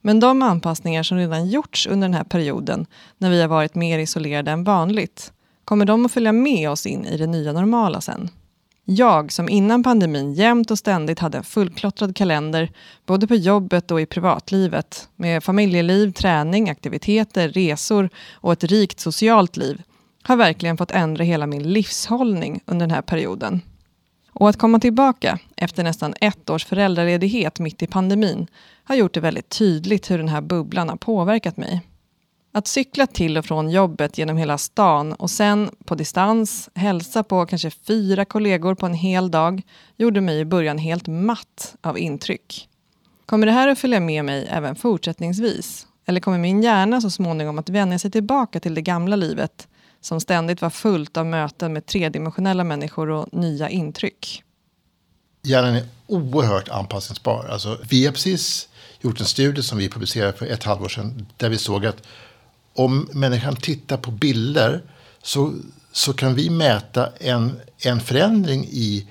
Men 0.00 0.20
de 0.20 0.42
anpassningar 0.42 1.02
som 1.02 1.18
redan 1.18 1.48
gjorts 1.48 1.86
under 1.86 2.08
den 2.08 2.14
här 2.14 2.24
perioden, 2.24 2.86
när 3.18 3.30
vi 3.30 3.40
har 3.40 3.48
varit 3.48 3.74
mer 3.74 3.98
isolerade 3.98 4.50
än 4.50 4.64
vanligt, 4.64 5.32
kommer 5.64 5.84
de 5.84 6.06
att 6.06 6.12
följa 6.12 6.32
med 6.32 6.70
oss 6.70 6.86
in 6.86 7.06
i 7.06 7.16
det 7.16 7.26
nya 7.26 7.52
normala 7.52 8.00
sen? 8.00 8.30
Jag 8.90 9.32
som 9.32 9.48
innan 9.48 9.82
pandemin 9.82 10.32
jämt 10.32 10.70
och 10.70 10.78
ständigt 10.78 11.18
hade 11.18 11.38
en 11.38 11.44
fullklottrad 11.44 12.16
kalender, 12.16 12.70
både 13.06 13.26
på 13.26 13.34
jobbet 13.34 13.90
och 13.90 14.00
i 14.00 14.06
privatlivet, 14.06 15.08
med 15.16 15.44
familjeliv, 15.44 16.12
träning, 16.12 16.70
aktiviteter, 16.70 17.48
resor 17.48 18.10
och 18.34 18.52
ett 18.52 18.64
rikt 18.64 19.00
socialt 19.00 19.56
liv, 19.56 19.82
har 20.22 20.36
verkligen 20.36 20.76
fått 20.76 20.90
ändra 20.90 21.24
hela 21.24 21.46
min 21.46 21.72
livshållning 21.72 22.60
under 22.66 22.86
den 22.86 22.94
här 22.94 23.02
perioden. 23.02 23.60
Och 24.32 24.48
att 24.48 24.58
komma 24.58 24.80
tillbaka 24.80 25.38
efter 25.56 25.84
nästan 25.84 26.14
ett 26.20 26.50
års 26.50 26.64
föräldraledighet 26.64 27.58
mitt 27.58 27.82
i 27.82 27.86
pandemin 27.86 28.46
har 28.84 28.96
gjort 28.96 29.14
det 29.14 29.20
väldigt 29.20 29.48
tydligt 29.48 30.10
hur 30.10 30.18
den 30.18 30.28
här 30.28 30.40
bubblan 30.40 30.88
har 30.88 30.96
påverkat 30.96 31.56
mig. 31.56 31.82
Att 32.58 32.66
cykla 32.66 33.06
till 33.06 33.38
och 33.38 33.44
från 33.44 33.70
jobbet 33.70 34.18
genom 34.18 34.36
hela 34.36 34.58
stan 34.58 35.12
och 35.12 35.30
sen 35.30 35.70
på 35.84 35.94
distans 35.94 36.70
hälsa 36.74 37.22
på 37.22 37.46
kanske 37.46 37.70
fyra 37.70 38.24
kollegor 38.24 38.74
på 38.74 38.86
en 38.86 38.94
hel 38.94 39.30
dag 39.30 39.62
gjorde 39.96 40.20
mig 40.20 40.38
i 40.38 40.44
början 40.44 40.78
helt 40.78 41.06
matt 41.06 41.74
av 41.80 41.98
intryck. 41.98 42.68
Kommer 43.26 43.46
det 43.46 43.52
här 43.52 43.68
att 43.68 43.78
följa 43.78 44.00
med 44.00 44.24
mig 44.24 44.46
även 44.50 44.76
fortsättningsvis? 44.76 45.86
Eller 46.06 46.20
kommer 46.20 46.38
min 46.38 46.62
hjärna 46.62 47.00
så 47.00 47.10
småningom 47.10 47.58
att 47.58 47.68
vänja 47.68 47.98
sig 47.98 48.10
tillbaka 48.10 48.60
till 48.60 48.74
det 48.74 48.82
gamla 48.82 49.16
livet 49.16 49.68
som 50.00 50.20
ständigt 50.20 50.62
var 50.62 50.70
fullt 50.70 51.16
av 51.16 51.26
möten 51.26 51.72
med 51.72 51.86
tredimensionella 51.86 52.64
människor 52.64 53.10
och 53.10 53.28
nya 53.32 53.68
intryck? 53.68 54.42
Hjärnan 55.42 55.74
är 55.74 55.86
oerhört 56.06 56.68
anpassningsbar. 56.68 57.48
Alltså, 57.50 57.78
vi 57.90 58.06
har 58.06 58.12
precis 58.12 58.68
gjort 59.00 59.20
en 59.20 59.26
studie 59.26 59.62
som 59.62 59.78
vi 59.78 59.88
publicerade 59.88 60.32
för 60.32 60.46
ett 60.46 60.64
halvår 60.64 60.88
sedan 60.88 61.26
där 61.36 61.48
vi 61.48 61.58
såg 61.58 61.86
att 61.86 62.02
om 62.78 63.08
människan 63.12 63.56
tittar 63.56 63.96
på 63.96 64.10
bilder 64.10 64.82
så, 65.22 65.54
så 65.92 66.12
kan 66.12 66.34
vi 66.34 66.50
mäta 66.50 67.08
en, 67.20 67.60
en 67.78 68.00
förändring 68.00 68.64
i 68.64 69.06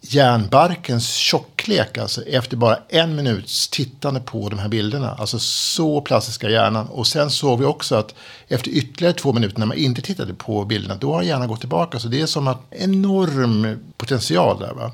hjärnbarkens 0.00 1.14
tjocklek. 1.14 1.98
Alltså 1.98 2.22
efter 2.22 2.56
bara 2.56 2.78
en 2.88 3.16
minuts 3.16 3.68
tittande 3.68 4.20
på 4.20 4.48
de 4.48 4.58
här 4.58 4.68
bilderna. 4.68 5.10
Alltså 5.14 5.38
så 5.38 6.00
plastiska 6.00 6.50
hjärnan. 6.50 6.88
Och 6.88 7.06
sen 7.06 7.30
såg 7.30 7.58
vi 7.58 7.64
också 7.64 7.94
att 7.94 8.14
efter 8.48 8.70
ytterligare 8.70 9.14
två 9.14 9.32
minuter 9.32 9.58
när 9.58 9.66
man 9.66 9.76
inte 9.76 10.02
tittade 10.02 10.34
på 10.34 10.64
bilderna. 10.64 10.94
Då 10.94 11.14
har 11.14 11.22
hjärnan 11.22 11.48
gått 11.48 11.60
tillbaka. 11.60 11.98
Så 11.98 12.08
det 12.08 12.20
är 12.20 12.26
som 12.26 12.48
att 12.48 12.60
enorm 12.70 13.78
potential 13.96 14.58
där. 14.58 14.74
Va? 14.74 14.92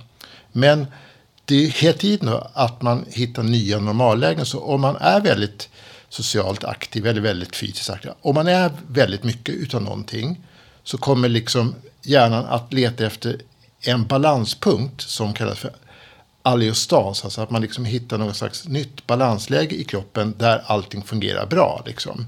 Men 0.52 0.86
det 1.44 1.54
är 1.64 1.68
hela 1.68 1.98
tiden 1.98 2.38
att 2.52 2.82
man 2.82 3.04
hittar 3.08 3.42
nya 3.42 3.78
normallägen. 3.78 4.46
Så 4.46 4.60
om 4.60 4.80
man 4.80 4.96
är 4.96 5.20
väldigt 5.20 5.68
socialt 6.14 6.64
aktiv 6.64 7.06
eller 7.06 7.20
väldigt 7.20 7.56
fysiskt 7.56 7.90
aktiv. 7.90 8.10
Om 8.20 8.34
man 8.34 8.48
är 8.48 8.70
väldigt 8.88 9.24
mycket 9.24 9.54
utav 9.54 9.82
någonting 9.82 10.46
så 10.82 10.98
kommer 10.98 11.28
liksom 11.28 11.74
hjärnan 12.02 12.44
att 12.44 12.72
leta 12.72 13.06
efter 13.06 13.40
en 13.80 14.06
balanspunkt 14.06 15.00
som 15.00 15.34
kallas 15.34 15.58
för 15.58 15.70
alliostas. 16.42 17.24
Alltså 17.24 17.40
att 17.40 17.50
man 17.50 17.62
liksom 17.62 17.84
hittar 17.84 18.18
något 18.18 18.36
slags 18.36 18.68
nytt 18.68 19.06
balansläge 19.06 19.76
i 19.76 19.84
kroppen 19.84 20.34
där 20.38 20.62
allting 20.66 21.02
fungerar 21.02 21.46
bra. 21.46 21.82
Liksom. 21.86 22.26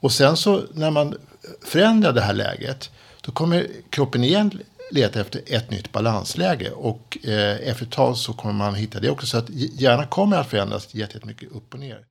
Och 0.00 0.12
sen 0.12 0.36
så 0.36 0.62
när 0.72 0.90
man 0.90 1.16
förändrar 1.64 2.12
det 2.12 2.20
här 2.20 2.34
läget 2.34 2.90
då 3.20 3.32
kommer 3.32 3.66
kroppen 3.90 4.24
igen 4.24 4.60
leta 4.90 5.20
efter 5.20 5.40
ett 5.46 5.70
nytt 5.70 5.92
balansläge. 5.92 6.70
Och 6.70 7.18
eh, 7.24 7.68
efter 7.68 7.84
ett 7.84 7.92
tag 7.92 8.16
så 8.16 8.32
kommer 8.32 8.54
man 8.54 8.74
hitta 8.74 9.00
det 9.00 9.10
också. 9.10 9.26
Så 9.26 9.38
att 9.38 9.50
hjärnan 9.50 10.06
kommer 10.06 10.36
att 10.36 10.50
förändras 10.50 10.94
jättemycket 10.94 11.52
upp 11.52 11.74
och 11.74 11.80
ner. 11.80 12.04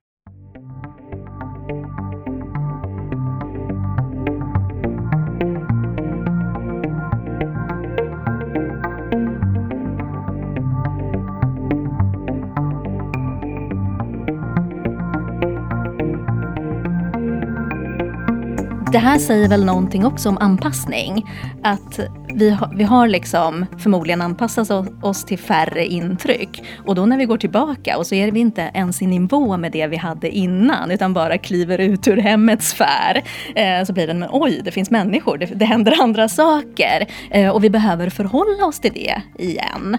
Det 18.94 19.00
här 19.00 19.20
säger 19.20 19.48
väl 19.48 19.66
någonting 19.66 20.06
också 20.06 20.30
om 20.30 20.38
anpassning. 20.38 21.26
Att 21.64 22.00
vi 22.34 22.50
har, 22.50 22.74
vi 22.76 22.84
har 22.84 23.08
liksom 23.08 23.66
förmodligen 23.78 24.22
anpassat 24.22 24.72
oss 25.02 25.26
till 25.26 25.40
färre 25.40 25.86
intryck. 25.86 26.64
Och 26.86 26.96
då 26.96 27.06
när 27.06 27.18
vi 27.18 27.26
går 27.26 27.38
tillbaka 27.38 27.98
och 27.98 28.08
så 28.08 28.16
är 28.16 28.32
vi 28.32 28.40
inte 28.40 28.72
ens 28.74 29.02
i 29.02 29.08
nivå 29.08 29.58
med 29.58 29.72
det 29.72 29.88
vi 29.88 29.98
hade 29.98 30.30
innan 30.30 30.92
utan 30.92 31.14
bara 31.14 31.38
kliver 31.38 31.78
ut 31.78 32.08
ur 32.08 32.18
hemmets 32.18 32.70
sfär. 32.70 33.24
Eh, 33.56 33.86
så 33.86 33.94
blir 33.94 34.08
det, 34.08 34.14
men 34.14 34.30
oj, 34.32 34.62
det 34.66 34.72
finns 34.72 34.92
människor, 34.92 35.38
det, 35.38 35.46
det 35.46 35.66
händer 35.66 36.02
andra 36.02 36.30
saker. 36.30 37.08
Eh, 37.32 37.50
och 37.50 37.64
vi 37.64 37.70
behöver 37.70 38.10
förhålla 38.10 38.66
oss 38.66 38.80
till 38.80 38.94
det 38.94 39.22
igen. 39.44 39.98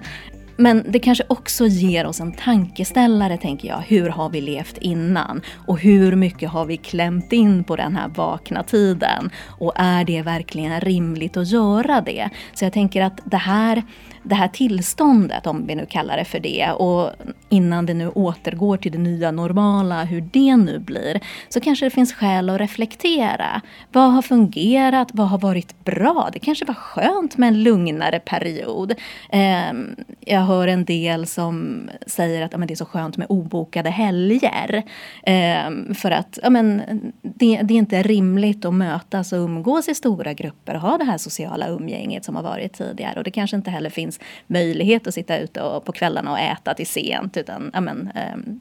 Men 0.57 0.85
det 0.89 0.99
kanske 0.99 1.25
också 1.29 1.67
ger 1.67 2.07
oss 2.07 2.21
en 2.21 2.33
tankeställare, 2.33 3.37
tänker 3.37 3.69
jag. 3.69 3.79
Hur 3.79 4.09
har 4.09 4.29
vi 4.29 4.41
levt 4.41 4.79
innan? 4.79 5.43
Och 5.67 5.79
hur 5.79 6.17
mycket 6.17 6.51
har 6.51 6.65
vi 6.65 6.77
klämt 6.77 7.33
in 7.33 7.65
på 7.65 7.77
den 7.77 7.97
här 7.97 8.09
vakna 8.09 8.63
tiden? 8.63 9.31
Och 9.47 9.73
är 9.77 10.05
det 10.05 10.23
verkligen 10.23 10.81
rimligt 10.81 11.37
att 11.37 11.49
göra 11.51 12.01
det? 12.01 12.29
Så 12.55 12.65
jag 12.65 12.73
tänker 12.73 13.03
att 13.03 13.21
det 13.25 13.37
här 13.37 13.83
det 14.25 14.35
här 14.35 14.49
tillståndet, 14.49 15.47
om 15.47 15.67
vi 15.67 15.75
nu 15.75 15.87
kallar 15.87 16.17
det 16.17 16.25
för 16.25 16.41
det, 16.41 16.71
och 16.71 17.11
innan 17.49 17.87
det 17.87 17.95
nu 17.95 18.09
återgår 18.09 18.77
till 18.77 18.93
det 18.93 18.99
nya 18.99 19.31
normala, 19.31 20.05
hur 20.05 20.21
det 20.21 20.57
nu 20.57 20.79
blir, 20.79 21.21
så 21.49 21.61
kanske 21.61 21.87
det 21.87 21.91
finns 21.91 22.13
skäl 22.13 22.51
att 22.51 22.61
reflektera. 22.61 23.61
Vad 23.93 24.13
har 24.13 24.23
fungerat? 24.23 25.09
Vad 25.13 25.29
har 25.29 25.39
varit 25.39 25.85
bra? 25.85 26.31
Det 26.33 26.39
kanske 26.39 26.65
var 26.65 26.75
skönt 26.75 27.37
med 27.37 27.49
en 27.49 27.63
lugnare 27.63 28.21
period. 28.21 28.95
Ehm, 29.31 29.97
jag 30.21 30.41
hör 30.41 30.69
en 30.69 30.85
del 30.85 31.27
som 31.27 31.89
säger 32.07 32.43
att 32.43 32.51
det 32.51 32.75
är 32.75 32.77
så 32.77 32.85
skönt 32.85 33.17
med 33.17 33.27
obokade 33.31 33.91
helger. 33.91 34.83
Ehm, 35.23 35.95
för 35.95 36.11
att 36.11 36.39
ja, 36.43 36.51
men, 36.51 36.83
det, 37.23 37.61
det 37.63 37.75
är 37.75 37.79
inte 37.79 38.03
rimligt 38.03 38.65
att 38.65 38.75
mötas 38.75 39.33
och 39.33 39.39
umgås 39.39 39.89
i 39.89 39.95
stora 39.95 40.33
grupper 40.33 40.75
och 40.75 40.81
ha 40.81 40.99
det 40.99 41.05
här 41.05 41.19
sociala 41.19 41.69
umgänget 41.69 42.25
som 42.25 42.37
har 42.37 42.43
varit 42.43 42.73
tidigare. 42.73 43.19
Och 43.19 43.25
det 43.25 43.31
kanske 43.31 43.57
inte 43.57 43.71
heller 43.71 43.91
finns 43.91 44.14
möjlighet 44.47 45.07
att 45.07 45.15
sitta 45.15 45.39
ute 45.39 45.63
och, 45.63 45.85
på 45.85 45.93
kvällarna 45.93 46.31
och 46.31 46.39
äta 46.39 46.75
till 46.75 46.87
sent. 46.87 47.37
Utan, 47.37 47.71
ja, 47.75 47.81
men, 47.81 48.11
ehm, 48.15 48.59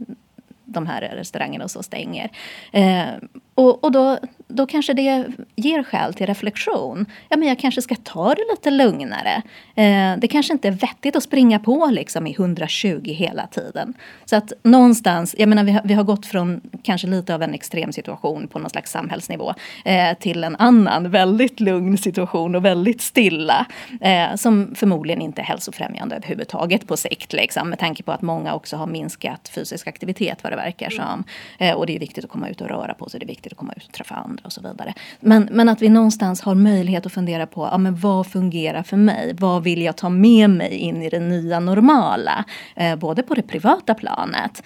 de 0.65 0.87
här 0.87 1.01
restaurangerna 1.01 1.63
och 1.63 1.71
så 1.71 1.83
stänger. 1.83 2.29
Ehm, 2.71 3.27
och, 3.55 3.83
och 3.83 3.91
då, 3.91 4.17
då 4.47 4.65
kanske 4.65 4.93
det 4.93 5.25
ger 5.55 5.83
skäl 5.83 6.13
till 6.13 6.25
reflektion. 6.25 7.05
Ja, 7.29 7.37
men 7.37 7.47
jag 7.47 7.59
kanske 7.59 7.81
ska 7.81 7.95
ta 7.95 8.35
det 8.35 8.43
lite 8.51 8.71
lugnare. 8.71 9.41
Eh, 9.75 10.17
det 10.17 10.27
kanske 10.27 10.53
inte 10.53 10.67
är 10.67 10.71
vettigt 10.71 11.15
att 11.15 11.23
springa 11.23 11.59
på 11.59 11.85
liksom 11.85 12.27
i 12.27 12.31
120 12.31 13.01
hela 13.05 13.47
tiden. 13.47 13.93
Så 14.25 14.35
att 14.35 14.53
någonstans, 14.63 15.35
jag 15.37 15.49
menar 15.49 15.63
vi 15.63 15.71
har, 15.71 15.81
vi 15.83 15.93
har 15.93 16.03
gått 16.03 16.25
från 16.25 16.61
kanske 16.83 17.07
lite 17.07 17.35
av 17.35 17.41
en 17.41 17.53
extrem 17.53 17.93
situation 17.93 18.47
på 18.47 18.59
någon 18.59 18.69
slags 18.69 18.91
samhällsnivå 18.91 19.53
eh, 19.85 20.17
till 20.17 20.43
en 20.43 20.55
annan 20.55 21.11
väldigt 21.11 21.59
lugn 21.59 21.97
situation 21.97 22.55
och 22.55 22.65
väldigt 22.65 23.01
stilla. 23.01 23.65
Eh, 24.01 24.35
som 24.35 24.75
förmodligen 24.75 25.21
inte 25.21 25.41
är 25.41 25.45
hälsofrämjande 25.45 26.15
överhuvudtaget 26.15 26.87
på 26.87 26.97
sikt. 26.97 27.33
Liksom, 27.33 27.69
med 27.69 27.79
tanke 27.79 28.03
på 28.03 28.11
att 28.11 28.21
många 28.21 28.53
också 28.53 28.77
har 28.77 28.87
minskat 28.87 29.49
fysisk 29.49 29.87
aktivitet 29.87 30.43
vad 30.43 30.51
det 30.51 30.55
verkar 30.55 30.89
som. 30.89 31.23
Eh, 31.57 31.73
och 31.73 31.85
det 31.85 31.95
är 31.95 31.99
viktigt 31.99 32.23
att 32.23 32.31
komma 32.31 32.49
ut 32.49 32.61
och 32.61 32.67
röra 32.67 32.93
på 32.93 33.09
sig. 33.09 33.19
Det 33.19 33.25
är 33.25 33.27
viktigt 33.27 33.42
att 33.51 33.57
komma 33.57 33.73
ut 33.77 33.85
och 33.85 33.93
träffa 33.93 34.15
andra 34.15 34.41
och 34.45 34.53
så 34.53 34.61
vidare. 34.61 34.93
Men, 35.19 35.49
men 35.51 35.69
att 35.69 35.81
vi 35.81 35.89
någonstans 35.89 36.41
har 36.41 36.55
möjlighet 36.55 37.05
att 37.05 37.11
fundera 37.11 37.47
på 37.47 37.69
ja, 37.71 37.77
men 37.77 37.95
vad 37.95 38.27
fungerar 38.27 38.83
för 38.83 38.97
mig? 38.97 39.35
Vad 39.39 39.63
vill 39.63 39.81
jag 39.81 39.97
ta 39.97 40.09
med 40.09 40.49
mig 40.49 40.73
in 40.73 41.01
i 41.01 41.09
det 41.09 41.19
nya 41.19 41.59
normala? 41.59 42.45
Eh, 42.75 42.95
både 42.95 43.23
på 43.23 43.33
det 43.33 43.41
privata 43.41 43.93
planet 43.93 44.63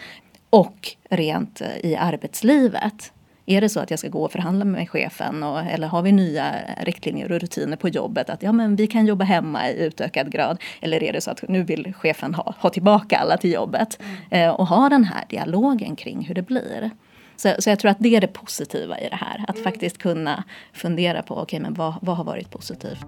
och 0.49 0.95
rent 1.09 1.61
eh, 1.61 1.91
i 1.91 1.95
arbetslivet. 1.95 3.11
Är 3.49 3.61
det 3.61 3.69
så 3.69 3.79
att 3.79 3.89
jag 3.89 3.99
ska 3.99 4.07
gå 4.07 4.23
och 4.23 4.31
förhandla 4.31 4.65
med 4.65 4.89
chefen 4.89 5.43
och, 5.43 5.59
eller 5.59 5.87
har 5.87 6.01
vi 6.01 6.11
nya 6.11 6.55
riktlinjer 6.81 7.31
och 7.31 7.39
rutiner 7.39 7.77
på 7.77 7.89
jobbet 7.89 8.29
att 8.29 8.43
ja, 8.43 8.51
men 8.51 8.75
vi 8.75 8.87
kan 8.87 9.05
jobba 9.05 9.25
hemma 9.25 9.69
i 9.69 9.85
utökad 9.85 10.31
grad? 10.31 10.61
Eller 10.81 11.03
är 11.03 11.13
det 11.13 11.21
så 11.21 11.31
att 11.31 11.43
nu 11.47 11.63
vill 11.63 11.93
chefen 11.93 12.33
ha, 12.33 12.53
ha 12.59 12.69
tillbaka 12.69 13.17
alla 13.17 13.37
till 13.37 13.53
jobbet? 13.53 13.99
Eh, 14.29 14.49
och 14.49 14.67
ha 14.67 14.89
den 14.89 15.03
här 15.03 15.25
dialogen 15.29 15.95
kring 15.95 16.25
hur 16.25 16.35
det 16.35 16.41
blir. 16.41 16.91
Så, 17.37 17.55
så 17.59 17.69
jag 17.69 17.79
tror 17.79 17.91
att 17.91 17.99
det 17.99 18.15
är 18.15 18.21
det 18.21 18.27
positiva 18.27 18.99
i 18.99 19.09
det 19.09 19.15
här. 19.15 19.45
Att 19.47 19.59
faktiskt 19.59 19.97
kunna 19.97 20.43
fundera 20.73 21.21
på, 21.21 21.33
okej 21.33 21.43
okay, 21.43 21.59
men 21.59 21.73
vad, 21.73 21.93
vad 22.01 22.17
har 22.17 22.23
varit 22.23 22.51
positivt? 22.51 23.05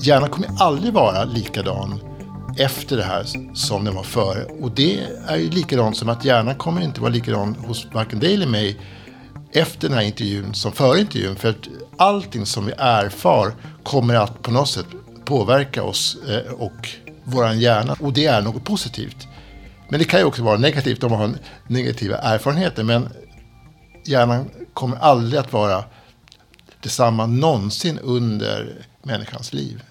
Hjärnan 0.00 0.28
kommer 0.28 0.48
aldrig 0.60 0.92
vara 0.92 1.24
likadan 1.24 2.13
efter 2.58 2.96
det 2.96 3.04
här 3.04 3.26
som 3.54 3.84
den 3.84 3.94
var 3.94 4.02
före. 4.02 4.44
Och 4.44 4.70
det 4.70 5.00
är 5.26 5.36
ju 5.36 5.50
likadant 5.50 5.96
som 5.96 6.08
att 6.08 6.24
hjärnan 6.24 6.54
kommer 6.54 6.80
inte 6.80 7.00
vara 7.00 7.12
likadan 7.12 7.54
hos 7.54 7.86
varken 7.92 8.18
dig 8.18 8.34
eller 8.34 8.46
mig 8.46 8.80
efter 9.52 9.88
den 9.88 9.98
här 9.98 10.04
intervjun 10.04 10.54
som 10.54 10.72
före 10.72 11.00
intervjun. 11.00 11.36
För 11.36 11.50
att 11.50 11.68
allting 11.96 12.46
som 12.46 12.66
vi 12.66 12.72
erfar 12.78 13.52
kommer 13.82 14.14
att 14.14 14.42
på 14.42 14.50
något 14.50 14.68
sätt 14.68 14.86
påverka 15.24 15.82
oss 15.82 16.16
eh, 16.28 16.52
och 16.52 16.88
vår 17.24 17.52
hjärna. 17.52 17.96
Och 18.00 18.12
det 18.12 18.26
är 18.26 18.42
något 18.42 18.64
positivt. 18.64 19.28
Men 19.88 19.98
det 19.98 20.04
kan 20.04 20.20
ju 20.20 20.26
också 20.26 20.42
vara 20.42 20.58
negativt 20.58 21.04
om 21.04 21.10
man 21.10 21.20
har 21.20 21.34
negativa 21.66 22.18
erfarenheter. 22.18 22.84
Men 22.84 23.08
hjärnan 24.04 24.50
kommer 24.74 24.96
aldrig 24.96 25.40
att 25.40 25.52
vara 25.52 25.84
detsamma 26.80 27.26
någonsin 27.26 27.98
under 27.98 28.86
människans 29.02 29.52
liv. 29.52 29.82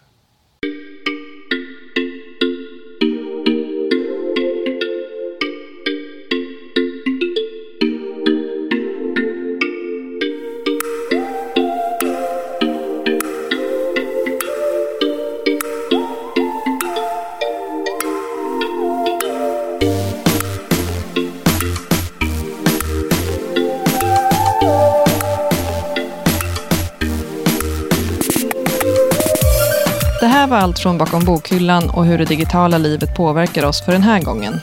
Allt 30.64 30.80
från 30.80 30.98
bakom 30.98 31.26
bokhyllan 31.26 31.90
och 31.90 32.06
hur 32.06 32.18
det 32.18 32.26
digitala 32.26 32.78
livet 32.78 33.16
påverkar 33.16 33.66
oss 33.66 33.86
för 33.86 33.92
den 33.92 34.04
här 34.04 34.22
gången. 34.22 34.60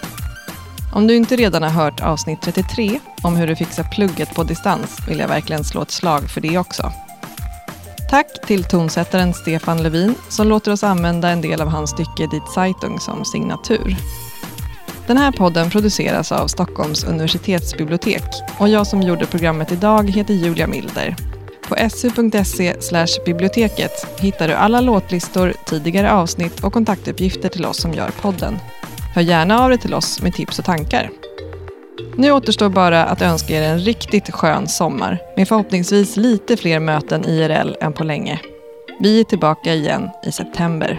Om 0.93 1.07
du 1.07 1.17
inte 1.17 1.37
redan 1.37 1.63
har 1.63 1.71
hört 1.71 2.01
avsnitt 2.01 2.43
33 2.43 3.01
om 3.23 3.37
hur 3.37 3.47
du 3.47 3.57
fixar 3.57 3.85
plugget 3.85 4.35
på 4.35 4.43
distans 4.45 4.99
vill 5.09 5.19
jag 5.19 5.29
verkligen 5.29 5.65
slå 5.65 5.83
ett 5.83 5.91
slag 5.91 6.31
för 6.31 6.41
det 6.41 6.59
också. 6.59 6.93
Tack 8.11 8.27
till 8.47 8.65
tonsättaren 8.65 9.35
Stefan 9.35 9.83
Levin 9.83 10.15
som 10.29 10.49
låter 10.49 10.73
oss 10.73 10.85
använda 10.85 11.29
en 11.29 11.41
del 11.41 11.61
av 11.61 11.69
hans 11.69 11.91
stycke 11.91 12.27
Dit 12.31 12.49
Zeitung 12.55 13.01
som 13.01 13.25
signatur. 13.25 13.97
Den 15.07 15.19
här 15.19 15.33
podden 15.33 15.71
produceras 15.71 16.33
av 16.33 16.47
Stockholms 16.47 17.05
universitetsbibliotek 17.05 18.25
och 18.59 18.69
jag 18.69 18.87
som 18.87 19.03
gjorde 19.03 19.27
programmet 19.27 19.73
idag 19.73 20.11
heter 20.11 20.35
Julia 20.35 20.67
Milder. 20.67 21.30
På 21.71 21.77
su.se 21.91 23.07
biblioteket 23.25 24.21
hittar 24.21 24.49
du 24.49 24.55
alla 24.55 24.81
låtlistor, 24.81 25.55
tidigare 25.67 26.13
avsnitt 26.13 26.65
och 26.65 26.73
kontaktuppgifter 26.73 27.49
till 27.49 27.65
oss 27.65 27.81
som 27.81 27.95
gör 27.95 28.11
podden. 28.23 28.59
Hör 29.15 29.23
gärna 29.23 29.63
av 29.63 29.69
dig 29.69 29.79
till 29.79 29.95
oss 29.95 30.23
med 30.23 30.35
tips 30.35 30.59
och 30.59 30.65
tankar. 30.65 31.11
Nu 32.17 32.33
återstår 32.33 32.69
bara 32.69 33.05
att 33.05 33.23
önska 33.23 33.55
er 33.57 33.63
en 33.63 33.79
riktigt 33.79 34.31
skön 34.31 34.69
sommar 34.69 35.19
med 35.37 35.49
förhoppningsvis 35.49 36.17
lite 36.17 36.57
fler 36.57 36.81
möten 36.81 37.25
IRL 37.25 37.77
än 37.81 37.93
på 37.93 38.05
länge. 38.05 38.41
Vi 39.01 39.21
är 39.21 39.25
tillbaka 39.25 39.75
igen 39.75 40.11
i 40.27 40.33
september. 40.33 40.99